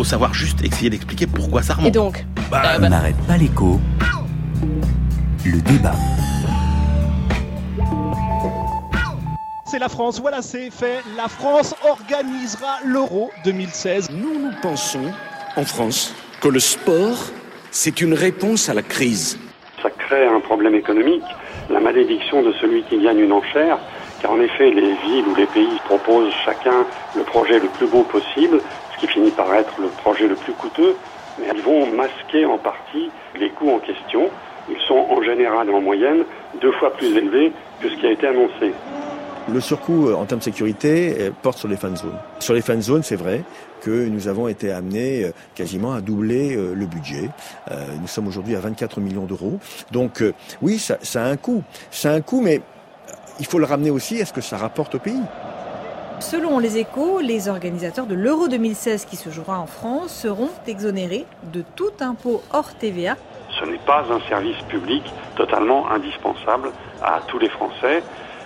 faut 0.00 0.04
savoir 0.04 0.32
juste 0.32 0.64
essayer 0.64 0.88
d'expliquer 0.88 1.26
pourquoi 1.26 1.60
ça 1.60 1.74
remonte. 1.74 1.88
Et 1.88 1.90
donc 1.90 2.24
bah, 2.50 2.62
On 2.78 2.88
n'arrête 2.88 3.20
pas 3.28 3.36
l'écho. 3.36 3.78
Le 5.44 5.60
débat. 5.60 5.92
C'est 9.66 9.78
la 9.78 9.90
France, 9.90 10.18
voilà 10.18 10.40
c'est 10.40 10.70
fait. 10.70 11.02
La 11.18 11.28
France 11.28 11.74
organisera 11.86 12.78
l'Euro 12.82 13.30
2016. 13.44 14.08
Nous, 14.10 14.40
nous 14.40 14.52
pensons, 14.62 15.12
en 15.56 15.64
France, 15.66 16.14
que 16.40 16.48
le 16.48 16.60
sport, 16.60 17.18
c'est 17.70 18.00
une 18.00 18.14
réponse 18.14 18.70
à 18.70 18.74
la 18.74 18.82
crise. 18.82 19.38
Ça 19.82 19.90
crée 19.90 20.26
un 20.26 20.40
problème 20.40 20.76
économique, 20.76 21.24
la 21.68 21.80
malédiction 21.80 22.42
de 22.42 22.54
celui 22.58 22.84
qui 22.84 23.02
gagne 23.02 23.18
une 23.18 23.32
enchère, 23.32 23.78
car 24.22 24.30
en 24.32 24.40
effet, 24.40 24.70
les 24.70 24.94
villes 24.94 25.26
ou 25.30 25.34
les 25.34 25.46
pays 25.46 25.78
proposent 25.84 26.32
chacun 26.42 26.86
le 27.14 27.22
projet 27.22 27.58
le 27.58 27.68
plus 27.68 27.86
beau 27.86 28.02
possible, 28.04 28.62
qui 29.00 29.06
finit 29.06 29.30
par 29.30 29.52
être 29.54 29.72
le 29.80 29.88
projet 29.88 30.28
le 30.28 30.34
plus 30.34 30.52
coûteux, 30.52 30.94
mais 31.38 31.46
ils 31.54 31.62
vont 31.62 31.86
masquer 31.86 32.44
en 32.44 32.58
partie 32.58 33.10
les 33.38 33.50
coûts 33.50 33.70
en 33.70 33.78
question. 33.78 34.28
Ils 34.68 34.80
sont 34.86 35.06
en 35.10 35.22
général 35.22 35.68
et 35.68 35.72
en 35.72 35.80
moyenne 35.80 36.24
deux 36.60 36.72
fois 36.72 36.92
plus 36.92 37.16
élevés 37.16 37.52
que 37.80 37.88
ce 37.88 37.94
qui 37.96 38.06
a 38.06 38.12
été 38.12 38.26
annoncé. 38.26 38.72
Le 39.52 39.60
surcoût 39.60 40.08
euh, 40.08 40.14
en 40.14 40.26
termes 40.26 40.40
de 40.40 40.44
sécurité 40.44 41.16
euh, 41.18 41.30
porte 41.42 41.58
sur 41.58 41.66
les 41.66 41.76
fan 41.76 41.96
zones. 41.96 42.18
Sur 42.38 42.54
les 42.54 42.60
fan 42.60 42.80
zones, 42.80 43.02
c'est 43.02 43.16
vrai 43.16 43.42
que 43.80 43.90
nous 43.90 44.28
avons 44.28 44.46
été 44.46 44.70
amenés 44.70 45.24
euh, 45.24 45.32
quasiment 45.54 45.94
à 45.94 46.02
doubler 46.02 46.54
le 46.54 46.86
budget. 46.86 47.30
Nous 48.00 48.06
sommes 48.06 48.28
aujourd'hui 48.28 48.54
à 48.54 48.60
24 48.60 49.00
millions 49.00 49.24
d'euros. 49.24 49.58
Donc 49.90 50.22
oui, 50.60 50.78
ça, 50.78 50.98
ça 51.02 51.24
a 51.24 51.26
un 51.26 51.36
coût. 51.36 51.62
Ça 51.90 52.10
a 52.10 52.14
un 52.14 52.20
coût, 52.20 52.42
mais 52.42 52.60
il 53.40 53.46
faut 53.46 53.58
le 53.58 53.64
ramener 53.64 53.90
aussi 53.90 54.20
à 54.20 54.26
ce 54.26 54.32
que 54.32 54.42
ça 54.42 54.58
rapporte 54.58 54.94
au 54.94 54.98
pays. 54.98 55.22
Selon 56.20 56.58
les 56.58 56.76
échos, 56.76 57.20
les 57.20 57.48
organisateurs 57.48 58.04
de 58.04 58.14
l'Euro 58.14 58.46
2016 58.46 59.06
qui 59.06 59.16
se 59.16 59.30
jouera 59.30 59.58
en 59.58 59.66
France 59.66 60.12
seront 60.12 60.50
exonérés 60.66 61.24
de 61.52 61.64
tout 61.74 61.92
impôt 62.00 62.42
hors 62.52 62.74
TVA. 62.74 63.16
Ce 63.58 63.64
n'est 63.64 63.78
pas 63.78 64.04
un 64.10 64.20
service 64.28 64.60
public 64.68 65.02
totalement 65.34 65.90
indispensable 65.90 66.72
à 67.02 67.20
tous 67.26 67.38
les 67.38 67.48
Français. 67.48 68.02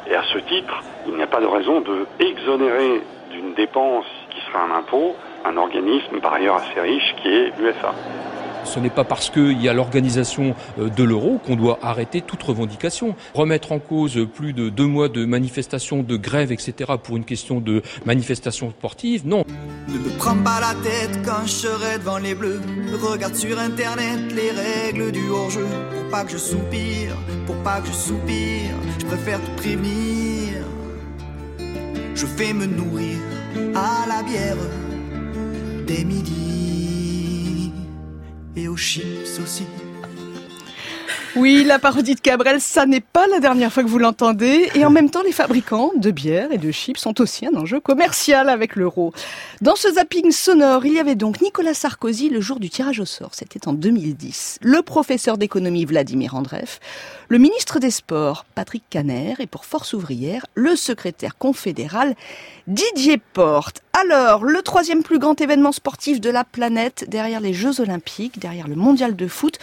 Et 0.09 0.15
à 0.15 0.23
ce 0.33 0.39
titre, 0.39 0.83
il 1.09 1.17
n'y 1.17 1.23
a 1.23 1.27
pas 1.27 1.41
de 1.41 1.47
raison 1.47 1.81
de 1.81 2.07
exonérer 2.21 3.03
d'une 3.33 3.55
dépense 3.55 4.07
qui 4.31 4.41
sera 4.47 4.65
un 4.65 4.79
impôt 4.79 5.17
un 5.45 5.57
organisme 5.57 6.21
par 6.21 6.35
ailleurs 6.35 6.57
assez 6.57 6.81
riche 6.81 7.15
qui 7.23 7.29
est 7.29 7.53
l'UFA. 7.59 7.93
Ce 8.65 8.81
n'est 8.81 8.91
pas 8.91 9.05
parce 9.05 9.31
qu'il 9.31 9.61
y 9.61 9.69
a 9.69 9.73
l'organisation 9.73 10.55
euh, 10.79 10.89
de 10.89 11.05
l'euro 11.05 11.39
qu'on 11.45 11.57
doit 11.57 11.79
arrêter 11.83 12.21
toute 12.21 12.43
revendication. 12.43 13.15
Remettre 13.35 13.73
en 13.73 13.79
cause 13.79 14.27
plus 14.35 14.53
de 14.53 14.69
deux 14.69 14.87
mois 14.87 15.09
de 15.09 15.25
manifestations, 15.25 16.03
de 16.03 16.17
grève, 16.17 16.53
etc. 16.53 16.93
pour 17.03 17.17
une 17.17 17.25
question 17.25 17.61
de 17.61 17.83
manifestation 18.05 18.71
sportive, 18.71 19.27
non. 19.27 19.45
Ne 19.89 19.99
me 19.99 20.09
prends 20.19 20.37
pas 20.37 20.61
la 20.61 20.75
tête 20.83 21.21
quand 21.25 21.47
je 21.47 21.51
serai 21.51 21.99
devant 21.99 22.19
les 22.19 22.35
bleus. 22.35 22.61
Regarde 23.03 23.35
sur 23.35 23.59
internet 23.59 24.33
les 24.35 24.51
règles 24.51 25.13
du 25.13 25.29
hors-jeu. 25.31 25.67
Pour 25.95 26.11
pas 26.11 26.25
que 26.25 26.33
je 26.33 26.39
soupire, 26.39 27.17
pour 27.47 27.57
pas 27.57 27.81
que 27.81 27.89
je 27.89 27.93
soupire, 27.93 28.75
je 28.99 29.07
préfère 29.07 29.41
te 29.43 29.51
prévenir. 29.61 30.55
Je 32.15 32.27
fais 32.27 32.53
me 32.53 32.67
nourrir 32.67 33.19
à 33.75 34.07
la 34.09 34.23
bière 34.23 34.57
dès 35.87 36.05
midi 36.05 36.84
aux 38.75 38.77
chips 38.77 39.39
aussi. 39.41 39.67
Oui, 41.37 41.65
la 41.65 41.81
parodie 41.81 42.15
de 42.15 42.21
Cabrel, 42.21 42.61
ça 42.61 42.87
n'est 42.87 43.01
pas 43.01 43.27
la 43.27 43.41
dernière 43.41 43.73
fois 43.73 43.83
que 43.83 43.89
vous 43.89 43.99
l'entendez. 43.99 44.71
Et 44.77 44.85
en 44.85 44.91
même 44.91 45.11
temps, 45.11 45.23
les 45.25 45.33
fabricants 45.33 45.91
de 45.97 46.13
bière 46.13 46.53
et 46.53 46.59
de 46.59 46.71
chips 46.71 47.01
sont 47.01 47.21
aussi 47.21 47.45
un 47.45 47.57
enjeu 47.57 47.81
commercial 47.81 48.49
avec 48.49 48.77
l'euro. 48.77 49.13
Dans 49.61 49.75
ce 49.75 49.93
zapping 49.93 50.31
sonore, 50.31 50.87
il 50.87 50.93
y 50.93 51.01
avait 51.01 51.17
donc 51.17 51.41
Nicolas 51.41 51.75
Sarkozy 51.75 52.29
le 52.29 52.41
jour 52.41 52.61
du 52.61 52.71
tirage 52.71 53.01
au 53.01 53.05
sort. 53.05 53.31
C'était 53.33 53.67
en 53.67 53.73
2010. 53.73 54.61
Le 54.63 54.83
professeur 54.83 55.37
d'économie 55.37 55.85
Vladimir 55.85 56.37
Andreev. 56.37 56.79
Le 57.29 57.39
ministre 57.39 57.81
des 57.81 57.91
Sports, 57.91 58.47
Patrick 58.55 58.85
Caner. 58.89 59.35
Et 59.41 59.49
pour 59.49 59.65
Force 59.65 59.93
ouvrière, 59.93 60.47
le 60.55 60.77
secrétaire 60.77 61.37
confédéral 61.37 62.15
Didier 62.69 63.19
Porte. 63.19 63.83
Alors, 63.93 64.45
le 64.45 64.63
troisième 64.63 65.03
plus 65.03 65.19
grand 65.19 65.41
événement 65.41 65.73
sportif 65.73 66.21
de 66.21 66.31
la 66.31 66.45
planète, 66.45 67.07
derrière 67.09 67.41
les 67.41 67.55
Jeux 67.55 67.81
Olympiques, 67.81 68.39
derrière 68.39 68.69
le 68.69 68.77
Mondial 68.77 69.17
de 69.17 69.27
foot, 69.27 69.59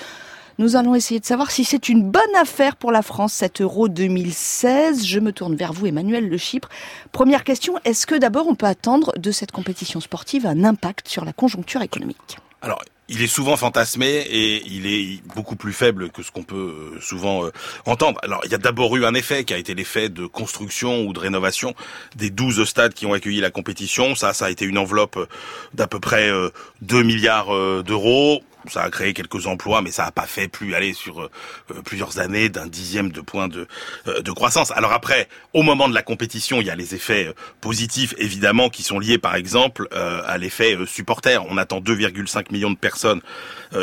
nous 0.58 0.76
allons 0.76 0.96
essayer 0.96 1.20
de 1.20 1.26
savoir 1.26 1.52
si 1.52 1.64
c'est 1.64 1.90
une 1.90 2.04
bonne 2.04 2.36
affaire 2.40 2.76
pour 2.76 2.92
la 2.92 3.02
France, 3.02 3.34
cet 3.34 3.62
Euro 3.62 3.88
2016. 3.88 5.06
Je 5.06 5.20
me 5.20 5.32
tourne 5.32 5.56
vers 5.56 5.74
vous, 5.74 5.88
Emmanuel 5.88 6.28
Le 6.28 6.38
Chypre. 6.38 6.70
Première 7.12 7.44
question, 7.44 7.76
est-ce 7.86 8.06
que 8.06 8.16
d'abord 8.16 8.48
on 8.48 8.56
peut 8.56 8.66
attendre 8.66 9.14
de 9.18 9.32
cette 9.32 9.52
compétition 9.52 10.00
sportive 10.00 10.46
un 10.46 10.64
impact 10.64 11.08
sur 11.08 11.26
la 11.26 11.34
conjoncture 11.34 11.82
économique? 11.82 12.38
Alors, 12.62 12.84
il 13.10 13.22
est 13.22 13.28
souvent 13.28 13.58
fantasmé 13.58 14.08
et 14.08 14.64
il 14.68 14.86
est 14.86 15.22
beaucoup 15.36 15.56
plus 15.56 15.74
faible 15.74 16.12
que 16.12 16.24
ce 16.24 16.32
qu'on 16.32 16.44
peut 16.44 16.94
euh, 16.96 17.02
souvent 17.02 17.46
euh, 17.46 17.52
entendre. 17.86 18.20
Alors, 18.24 18.42
il 18.46 18.52
y 18.52 18.56
a 18.56 18.58
d'abord 18.58 18.96
eu 18.96 19.06
un 19.06 19.14
effet 19.14 19.44
qui 19.44 19.54
a 19.54 19.58
été 19.58 19.74
l'effet 19.74 20.10
de 20.10 20.26
construction 20.28 21.06
ou 21.06 21.12
de 21.12 21.20
rénovation 21.20 21.76
des 22.16 22.30
12 22.30 22.64
stades 22.64 22.94
qui 22.94 23.06
ont 23.06 23.14
accueilli 23.14 23.42
la 23.42 23.52
compétition. 23.52 24.16
Ça, 24.16 24.34
ça 24.34 24.46
a 24.46 24.50
été 24.50 24.64
une 24.64 24.78
enveloppe 24.78 25.20
d'à 25.74 25.88
peu 25.88 26.00
près 26.00 26.30
2 26.82 26.98
euh, 26.98 27.04
milliards 27.04 27.84
d'euros 27.84 28.44
ça 28.70 28.84
a 28.84 28.90
créé 28.90 29.14
quelques 29.14 29.48
emplois, 29.48 29.82
mais 29.82 29.92
ça 29.92 30.04
n'a 30.06 30.12
pas 30.12 30.28
fait 30.28 30.48
plus 30.48 30.76
aller 30.76 30.94
sur 30.94 31.22
euh, 31.22 31.32
euh, 31.72 31.82
plusieurs 31.82 32.20
années 32.20 32.50
d'un 32.50 32.68
dixième 32.68 33.12
de 33.12 33.22
point 33.22 33.48
de, 33.48 33.68
euh, 34.08 34.22
de 34.22 34.32
croissance. 34.32 34.72
Alors 34.72 34.92
après, 34.92 35.28
au 35.54 35.64
moment 35.64 35.90
de 35.90 35.94
la 35.94 36.04
compétition, 36.04 36.62
il 36.62 36.68
y 36.68 36.70
a 36.70 36.76
les 36.76 36.96
effets 36.96 37.34
positifs 37.60 38.14
évidemment 38.18 38.70
qui 38.70 38.84
sont 38.84 39.00
liés 39.00 39.18
par 39.18 39.36
exemple 39.36 39.88
à 39.92 40.38
l'effet 40.38 40.78
supporter. 40.86 41.42
On 41.50 41.58
attend 41.58 41.80
2,5 41.80 42.52
millions 42.52 42.72
de 42.72 42.78
personnes 42.78 43.22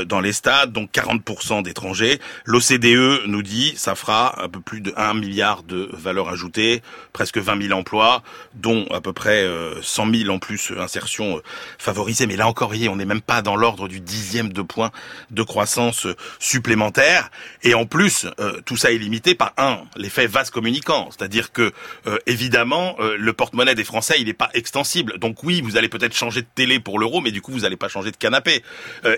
dans 0.07 0.21
les 0.21 0.33
stades, 0.33 0.73
donc 0.73 0.91
40% 0.93 1.63
d'étrangers. 1.63 2.21
L'OCDE 2.45 3.27
nous 3.27 3.43
dit 3.43 3.75
ça 3.77 3.95
fera 3.95 4.43
un 4.43 4.49
peu 4.49 4.61
plus 4.61 4.81
de 4.81 4.93
1 4.97 5.15
milliard 5.15 5.63
de 5.63 5.89
valeur 5.93 6.29
ajoutée, 6.29 6.83
presque 7.13 7.39
20 7.39 7.63
000 7.69 7.79
emplois, 7.79 8.23
dont 8.55 8.87
à 8.91 9.01
peu 9.01 9.13
près 9.13 9.47
100 9.83 10.13
000 10.13 10.31
en 10.31 10.39
plus 10.39 10.73
insertions 10.79 11.41
favorisées. 11.79 12.27
Mais 12.27 12.37
là 12.37 12.49
encore, 12.49 12.73
on 12.89 12.97
n'est 12.97 13.05
même 13.05 13.21
pas 13.21 13.43
dans 13.43 13.57
l'ordre 13.57 13.89
du 13.89 14.01
dixième 14.01 14.53
de 14.53 14.63
points 14.69 14.93
de 15.31 15.43
croissance 15.43 16.07
supplémentaire. 16.39 17.31
Et 17.63 17.75
en 17.75 17.87
plus, 17.87 18.27
euh, 18.41 18.61
tout 18.65 18.77
ça 18.77 18.93
est 18.93 18.99
limité 18.99 19.35
par 19.35 19.53
un, 19.57 19.83
l'effet 19.97 20.27
vase 20.27 20.51
communicant. 20.51 21.09
C'est-à-dire 21.11 21.53
que, 21.53 21.73
euh, 22.07 22.19
évidemment, 22.27 22.97
euh, 23.01 23.17
le 23.19 23.33
porte-monnaie 23.33 23.75
des 23.75 23.85
Français, 23.85 24.17
il 24.19 24.27
n'est 24.27 24.33
pas 24.33 24.51
extensible. 24.55 25.19
Donc 25.19 25.43
oui, 25.43 25.61
vous 25.61 25.77
allez 25.77 25.89
peut-être 25.89 26.15
changer 26.15 26.43
de 26.43 26.47
télé 26.55 26.81
pour 26.81 26.99
l'euro, 26.99 27.21
mais 27.21 27.31
du 27.31 27.43
coup, 27.43 27.53
vous 27.53 27.61
n'allez 27.61 27.77
pas 27.77 27.89
changer 27.89 28.11
de 28.11 28.17
canapé. 28.17 28.63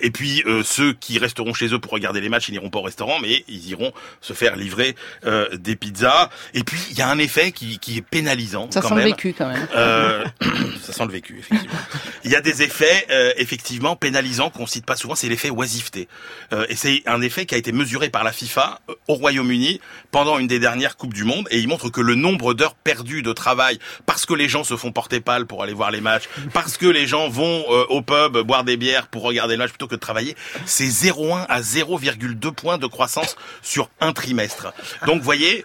et 0.02 0.10
puis, 0.10 0.42
ceux 0.64 0.92
qui 0.92 1.18
resteront 1.18 1.54
chez 1.54 1.72
eux 1.72 1.78
pour 1.78 1.92
regarder 1.92 2.20
les 2.20 2.28
matchs, 2.28 2.48
ils 2.48 2.52
n'iront 2.52 2.70
pas 2.70 2.78
au 2.78 2.82
restaurant, 2.82 3.18
mais 3.20 3.44
ils 3.48 3.68
iront 3.68 3.92
se 4.20 4.32
faire 4.32 4.56
livrer 4.56 4.94
des 5.52 5.76
pizzas. 5.76 6.30
Et 6.54 6.62
puis, 6.62 6.80
il 6.90 6.98
y 6.98 7.02
a 7.02 7.08
un 7.08 7.18
effet 7.18 7.52
qui, 7.52 7.78
qui 7.78 7.98
est 7.98 8.02
pénalisant. 8.02 8.70
Ça 8.70 8.82
sent 8.82 8.94
le 8.94 9.02
vécu, 9.02 9.34
quand 9.36 9.48
même. 9.48 9.66
ça 10.82 10.92
sent 10.92 11.04
le 11.06 11.12
vécu, 11.12 11.38
effectivement. 11.38 11.78
Il 12.24 12.30
y 12.30 12.36
a 12.36 12.40
des 12.40 12.62
effets, 12.62 13.06
effectivement, 13.36 13.96
pénalisants 13.96 14.50
qu'on 14.50 14.66
cite 14.66 14.86
pas 14.86 14.96
souvent, 14.96 15.14
c'est 15.14 15.28
l'effet 15.28 15.39
oisiveté. 15.48 16.08
Euh, 16.52 16.66
et 16.68 16.76
c'est 16.76 17.02
un 17.06 17.22
effet 17.22 17.46
qui 17.46 17.54
a 17.54 17.58
été 17.58 17.72
mesuré 17.72 18.10
par 18.10 18.24
la 18.24 18.32
FIFA 18.32 18.80
euh, 18.90 18.94
au 19.08 19.14
Royaume-Uni 19.14 19.80
pendant 20.10 20.38
une 20.38 20.46
des 20.46 20.58
dernières 20.58 20.98
Coupes 20.98 21.14
du 21.14 21.24
Monde. 21.24 21.48
Et 21.50 21.58
il 21.58 21.68
montre 21.68 21.88
que 21.88 22.02
le 22.02 22.14
nombre 22.14 22.52
d'heures 22.52 22.74
perdues 22.74 23.22
de 23.22 23.32
travail, 23.32 23.78
parce 24.04 24.26
que 24.26 24.34
les 24.34 24.48
gens 24.48 24.64
se 24.64 24.76
font 24.76 24.92
porter 24.92 25.20
pâle 25.20 25.46
pour 25.46 25.62
aller 25.62 25.72
voir 25.72 25.90
les 25.90 26.02
matchs, 26.02 26.28
parce 26.52 26.76
que 26.76 26.86
les 26.86 27.06
gens 27.06 27.28
vont 27.30 27.64
euh, 27.70 27.86
au 27.88 28.02
pub 28.02 28.36
boire 28.38 28.64
des 28.64 28.76
bières 28.76 29.06
pour 29.06 29.22
regarder 29.22 29.54
le 29.54 29.58
match 29.58 29.70
plutôt 29.70 29.86
que 29.86 29.94
de 29.94 30.00
travailler, 30.00 30.36
c'est 30.66 30.84
0,1 30.84 31.46
à 31.48 31.60
0,2 31.62 32.52
points 32.52 32.76
de 32.76 32.86
croissance 32.86 33.36
sur 33.62 33.88
un 34.00 34.12
trimestre. 34.12 34.74
Donc, 35.06 35.18
vous 35.18 35.24
voyez, 35.24 35.64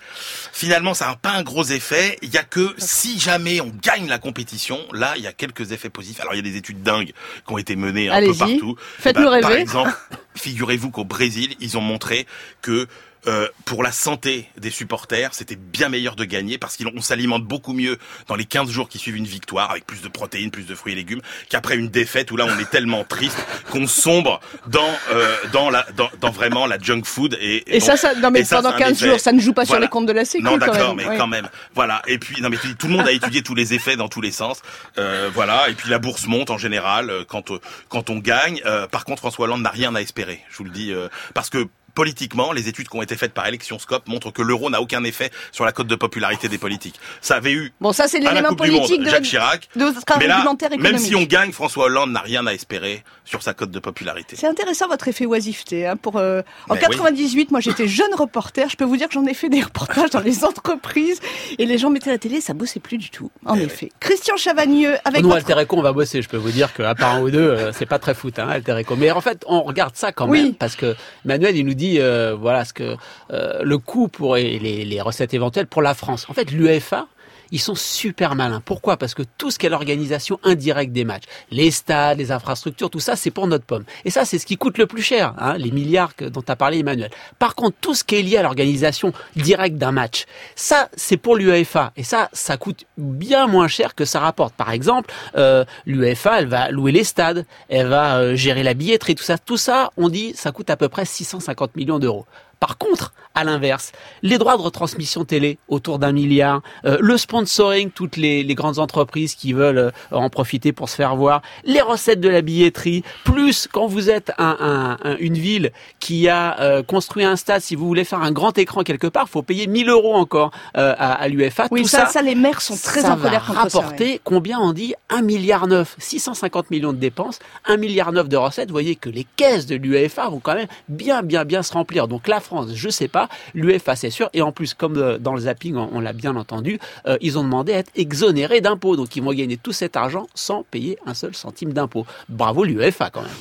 finalement, 0.55 0.93
ça 0.93 1.07
n'a 1.07 1.15
pas 1.17 1.31
un 1.31 1.43
gros 1.43 1.65
effet. 1.65 2.17
Il 2.21 2.33
y 2.33 2.37
a 2.37 2.43
que 2.43 2.73
si 2.77 3.19
jamais 3.19 3.59
on 3.59 3.73
gagne 3.83 4.07
la 4.07 4.17
compétition, 4.17 4.79
là, 4.93 5.13
il 5.17 5.23
y 5.23 5.27
a 5.27 5.33
quelques 5.33 5.73
effets 5.73 5.89
positifs. 5.89 6.21
Alors, 6.21 6.33
il 6.33 6.37
y 6.37 6.39
a 6.39 6.49
des 6.49 6.55
études 6.55 6.81
dingues 6.81 7.11
qui 7.45 7.53
ont 7.53 7.57
été 7.57 7.75
menées 7.75 8.09
un 8.09 8.21
peu 8.21 8.33
partout. 8.33 8.77
Faites-nous 8.99 9.23
ben, 9.23 9.45
rêver 9.45 9.61
exemple, 9.61 9.93
figurez-vous 10.35 10.91
qu'au 10.91 11.03
Brésil, 11.03 11.55
ils 11.59 11.77
ont 11.77 11.81
montré 11.81 12.25
que 12.61 12.87
euh, 13.27 13.47
pour 13.65 13.83
la 13.83 13.91
santé 13.91 14.49
des 14.57 14.69
supporters, 14.69 15.33
c'était 15.33 15.55
bien 15.55 15.89
meilleur 15.89 16.15
de 16.15 16.25
gagner 16.25 16.57
parce 16.57 16.77
qu'on 16.77 17.01
s'alimente 17.01 17.43
beaucoup 17.43 17.73
mieux 17.73 17.97
dans 18.27 18.35
les 18.35 18.45
15 18.45 18.69
jours 18.69 18.89
qui 18.89 18.97
suivent 18.97 19.15
une 19.15 19.25
victoire 19.25 19.71
avec 19.71 19.85
plus 19.85 20.01
de 20.01 20.07
protéines, 20.07 20.51
plus 20.51 20.65
de 20.65 20.75
fruits 20.75 20.93
et 20.93 20.95
légumes 20.95 21.21
qu'après 21.49 21.75
une 21.75 21.89
défaite 21.89 22.31
où 22.31 22.37
là 22.37 22.45
on 22.47 22.59
est 22.59 22.69
tellement 22.69 23.03
triste 23.03 23.37
qu'on 23.71 23.87
sombre 23.87 24.39
dans 24.67 24.81
euh, 25.13 25.35
dans 25.51 25.69
la 25.69 25.85
dans, 25.95 26.09
dans, 26.21 26.31
vraiment 26.31 26.67
la 26.67 26.77
junk 26.79 27.03
food 27.03 27.37
et 27.39 27.75
et, 27.75 27.79
ça 27.79 27.97
ça 27.97 28.13
non 28.15 28.31
mais 28.31 28.43
pendant 28.43 28.73
15 28.73 29.03
jours 29.03 29.19
ça 29.19 29.31
ne 29.31 29.39
joue 29.39 29.53
pas 29.53 29.65
sur 29.65 29.79
les 29.79 29.87
comptes 29.87 30.05
de 30.05 30.13
la 30.13 30.25
sécu 30.25 30.43
non 30.43 30.57
d'accord 30.57 30.95
mais 30.95 31.05
quand 31.17 31.27
même. 31.27 31.49
Voilà. 31.73 32.01
Et 32.07 32.17
puis 32.17 32.41
non 32.41 32.49
mais 32.49 32.57
tout 32.57 32.87
le 32.87 32.93
monde 32.93 33.07
a 33.07 33.11
étudié 33.11 33.41
tous 33.41 33.55
les 33.55 33.73
effets 33.73 33.95
dans 33.95 34.07
tous 34.07 34.21
les 34.21 34.31
sens. 34.31 34.61
Euh, 34.97 35.29
voilà. 35.33 35.69
Et 35.69 35.73
puis 35.73 35.89
la 35.89 35.99
bourse 35.99 36.27
monte 36.27 36.49
en 36.49 36.57
général 36.57 37.09
euh, 37.09 37.23
quand 37.27 37.51
quand 37.89 38.09
on 38.09 38.17
gagne. 38.17 38.61
Par 38.91 39.05
contre 39.05 39.19
François 39.19 39.45
Hollande 39.45 39.61
n'a 39.61 39.69
rien 39.69 39.95
à 39.95 40.01
espérer 40.01 40.41
je 40.49 40.57
vous 40.57 40.63
le 40.63 40.69
dis 40.69 40.93
parce 41.33 41.49
que 41.49 41.67
politiquement, 41.95 42.51
les 42.51 42.67
études 42.67 42.89
qui 42.89 42.95
ont 42.95 43.01
été 43.01 43.15
faites 43.15 43.33
par 43.33 43.47
Electionscope 43.47 44.07
montrent 44.07 44.31
que 44.31 44.41
l'euro 44.41 44.69
n'a 44.69 44.81
aucun 44.81 45.03
effet 45.03 45.31
sur 45.51 45.65
la 45.65 45.71
cote 45.71 45.87
de 45.87 45.95
popularité 45.95 46.47
des 46.49 46.57
politiques. 46.57 46.99
Ça 47.21 47.35
avait 47.37 47.53
eu 47.53 47.73
Bon, 47.81 47.91
ça, 47.93 48.07
c'est 48.07 48.19
l'élément 48.19 48.39
du 48.39 48.45
Monde, 48.49 48.57
politique 48.57 49.01
de, 49.01 49.09
Jacques 49.09 49.23
Chirac. 49.23 49.69
de 49.75 49.85
votre 49.85 50.19
Mais 50.19 50.27
là, 50.27 50.45
même 50.79 50.97
si 50.97 51.15
on 51.15 51.23
gagne, 51.23 51.51
François 51.51 51.85
Hollande 51.85 52.11
n'a 52.11 52.21
rien 52.21 52.45
à 52.45 52.53
espérer 52.53 53.03
sur 53.23 53.41
sa 53.41 53.53
cote 53.53 53.71
de 53.71 53.79
popularité. 53.79 54.35
C'est 54.35 54.47
intéressant 54.47 54.87
votre 54.87 55.07
effet 55.07 55.25
oisiveté. 55.25 55.87
Hein, 55.87 55.97
pour, 55.97 56.17
euh, 56.17 56.41
en 56.69 56.75
Mais 56.75 56.81
98, 56.81 57.51
moi 57.51 57.59
j'étais 57.59 57.87
jeune 57.87 58.13
reporter. 58.13 58.69
Je 58.69 58.77
peux 58.77 58.83
vous 58.85 58.97
dire 58.97 59.07
que 59.07 59.13
j'en 59.13 59.25
ai 59.25 59.33
fait 59.33 59.49
des 59.49 59.61
reportages 59.61 60.11
dans 60.11 60.19
les 60.19 60.43
entreprises 60.45 61.19
et 61.57 61.65
les 61.65 61.77
gens 61.77 61.89
mettaient 61.89 62.11
la 62.11 62.17
télé, 62.17 62.41
ça 62.41 62.53
bossait 62.53 62.79
plus 62.79 62.97
du 62.97 63.09
tout. 63.09 63.31
En 63.45 63.55
effet. 63.55 63.91
Christian 63.99 64.37
Chavagneux, 64.37 64.95
avec 65.05 65.21
Nous, 65.21 65.29
votre... 65.29 65.49
Alter 65.49 65.65
on 65.71 65.81
va 65.81 65.93
bosser. 65.93 66.21
Je 66.21 66.29
peux 66.29 66.37
vous 66.37 66.51
dire 66.51 66.73
qu'à 66.73 66.95
part 66.95 67.15
un 67.15 67.21
ou 67.21 67.31
deux, 67.31 67.39
euh, 67.39 67.71
c'est 67.73 67.85
pas 67.85 67.99
très 67.99 68.13
foot, 68.13 68.37
hein, 68.39 68.47
Alter. 68.47 68.81
Mais 68.97 69.11
en 69.11 69.21
fait, 69.21 69.43
on 69.47 69.63
regarde 69.63 69.95
ça 69.95 70.11
quand 70.11 70.27
Oui. 70.27 70.43
même 70.43 70.55
parce 70.55 70.75
que 70.75 70.95
Manuel, 71.23 71.55
il 71.55 71.65
nous 71.65 71.73
dit, 71.73 71.84
euh, 71.99 72.35
voilà, 72.35 72.65
ce 72.65 72.73
que 72.73 72.95
euh, 73.31 73.61
le 73.63 73.77
coût 73.77 74.07
pour 74.07 74.35
les, 74.35 74.85
les 74.85 75.01
recettes 75.01 75.33
éventuelles 75.33 75.67
pour 75.67 75.81
la 75.81 75.93
France. 75.93 76.27
En 76.29 76.33
fait, 76.33 76.51
l'UEFA. 76.51 77.07
Ils 77.51 77.59
sont 77.59 77.75
super 77.75 78.35
malins. 78.35 78.61
Pourquoi? 78.63 78.97
Parce 78.97 79.13
que 79.13 79.23
tout 79.37 79.51
ce 79.51 79.59
qui 79.59 79.65
est 79.65 79.69
l'organisation 79.69 80.39
indirecte 80.43 80.91
des 80.91 81.05
matchs, 81.05 81.23
les 81.51 81.71
stades, 81.71 82.17
les 82.17 82.31
infrastructures, 82.31 82.89
tout 82.89 82.99
ça, 82.99 83.15
c'est 83.15 83.31
pour 83.31 83.47
notre 83.47 83.65
pomme. 83.65 83.83
Et 84.05 84.09
ça, 84.09 84.25
c'est 84.25 84.39
ce 84.39 84.45
qui 84.45 84.57
coûte 84.57 84.77
le 84.77 84.87
plus 84.87 85.01
cher, 85.01 85.33
hein, 85.37 85.57
les 85.57 85.71
milliards 85.71 86.15
que- 86.15 86.25
dont 86.25 86.43
a 86.47 86.55
parlé 86.55 86.79
Emmanuel. 86.79 87.09
Par 87.39 87.55
contre, 87.55 87.77
tout 87.81 87.93
ce 87.95 88.03
qui 88.03 88.15
est 88.15 88.21
lié 88.21 88.37
à 88.37 88.43
l'organisation 88.43 89.13
directe 89.35 89.77
d'un 89.77 89.91
match, 89.91 90.25
ça, 90.55 90.89
c'est 90.95 91.17
pour 91.17 91.35
l'UEFA. 91.35 91.91
Et 91.95 92.03
ça, 92.03 92.29
ça 92.33 92.57
coûte 92.57 92.85
bien 92.97 93.47
moins 93.47 93.67
cher 93.67 93.95
que 93.95 94.05
ça 94.05 94.19
rapporte. 94.19 94.53
Par 94.55 94.71
exemple, 94.71 95.11
euh, 95.37 95.65
l'UEFA, 95.85 96.39
elle 96.39 96.47
va 96.47 96.69
louer 96.71 96.91
les 96.91 97.03
stades, 97.03 97.45
elle 97.69 97.87
va 97.87 98.17
euh, 98.17 98.35
gérer 98.35 98.63
la 98.63 98.73
billetterie, 98.73 99.15
tout 99.15 99.23
ça. 99.23 99.37
Tout 99.37 99.57
ça, 99.57 99.91
on 99.97 100.09
dit, 100.09 100.33
ça 100.35 100.51
coûte 100.51 100.69
à 100.69 100.77
peu 100.77 100.89
près 100.89 101.05
650 101.05 101.75
millions 101.75 101.99
d'euros. 101.99 102.25
Par 102.59 102.77
contre, 102.77 103.13
à 103.35 103.43
l'inverse, 103.43 103.91
les 104.23 104.37
droits 104.37 104.57
de 104.57 104.61
retransmission 104.61 105.25
télé 105.25 105.57
autour 105.67 105.99
d'un 105.99 106.11
milliard, 106.13 106.61
euh, 106.85 106.97
le 107.01 107.17
sponsoring, 107.17 107.91
toutes 107.91 108.17
les, 108.17 108.43
les 108.43 108.55
grandes 108.55 108.79
entreprises 108.79 109.35
qui 109.35 109.53
veulent 109.53 109.77
euh, 109.77 109.91
en 110.11 110.29
profiter 110.29 110.71
pour 110.71 110.89
se 110.89 110.95
faire 110.95 111.15
voir, 111.15 111.41
les 111.65 111.81
recettes 111.81 112.21
de 112.21 112.29
la 112.29 112.41
billetterie, 112.41 113.03
plus 113.25 113.67
quand 113.71 113.87
vous 113.87 114.09
êtes 114.09 114.31
un, 114.37 114.57
un- 115.03 115.11
un- 115.11 115.17
une 115.19 115.33
ville 115.37 115.71
qui 115.99 116.29
a 116.29 116.59
euh, 116.61 116.81
construit 116.83 117.23
un 117.25 117.35
stade, 117.35 117.61
si 117.61 117.75
vous 117.75 117.85
voulez 117.85 118.05
faire 118.05 118.21
un 118.21 118.31
grand 118.31 118.57
écran 118.57 118.83
quelque 118.83 119.07
part, 119.07 119.27
faut 119.29 119.41
payer 119.43 119.67
1000 119.67 119.89
euros 119.89 120.15
encore 120.15 120.51
euh, 120.77 120.93
à, 120.97 121.13
à 121.13 121.27
l'UEFA. 121.27 121.67
Oui, 121.71 121.81
Tout 121.83 121.87
ça, 121.89 122.05
ça, 122.07 122.21
les 122.21 122.35
maires 122.35 122.61
sont 122.61 122.77
très 122.77 123.05
en 123.05 123.17
colère 123.17 123.45
contre 123.45 123.69
ça. 123.69 123.77
ouais. 123.79 123.83
rapporter 123.83 124.21
combien 124.23 124.59
on 124.59 124.71
dit 124.73 124.93
1 125.09 125.21
milliard 125.21 125.67
9, 125.67 125.95
650 125.99 126.71
millions 126.71 126.93
de 126.93 126.97
dépenses, 126.97 127.39
1 127.65 127.77
milliard 127.77 128.11
9 128.11 128.29
de 128.29 128.37
recettes. 128.37 128.69
Vous 128.69 128.73
voyez 128.75 128.95
que 128.95 129.09
les 129.09 129.25
caisses 129.35 129.65
de 129.65 129.75
l'UEFA 129.75 130.29
vont 130.29 130.39
quand 130.39 130.55
même 130.55 130.67
bien, 130.89 131.21
bien, 131.21 131.43
bien 131.45 131.63
se 131.63 131.73
remplir. 131.73 132.07
Donc 132.07 132.27
la 132.27 132.39
France, 132.39 132.69
je 132.73 132.89
sais 132.89 133.07
pas, 133.07 133.24
l'UEFA 133.53 133.95
c'est 133.95 134.09
sûr. 134.09 134.29
Et 134.33 134.41
en 134.41 134.51
plus, 134.51 134.73
comme 134.73 134.97
euh, 134.97 135.17
dans 135.17 135.33
le 135.33 135.41
zapping, 135.41 135.75
on, 135.75 135.89
on 135.91 135.99
l'a 135.99 136.13
bien 136.13 136.35
entendu, 136.35 136.79
euh, 137.07 137.17
ils 137.21 137.37
ont 137.37 137.43
demandé 137.43 137.73
à 137.73 137.79
être 137.79 137.91
exonérés 137.95 138.61
d'impôts. 138.61 138.95
Donc 138.95 139.15
ils 139.15 139.23
vont 139.23 139.33
gagner 139.33 139.57
tout 139.57 139.73
cet 139.73 139.95
argent 139.95 140.27
sans 140.33 140.63
payer 140.63 140.97
un 141.05 141.13
seul 141.13 141.35
centime 141.35 141.73
d'impôt. 141.73 142.05
Bravo 142.29 142.63
l'UEFA 142.63 143.09
quand 143.09 143.21
même. 143.21 143.31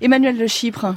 Emmanuel 0.00 0.38
de 0.38 0.46
Chypre. 0.46 0.94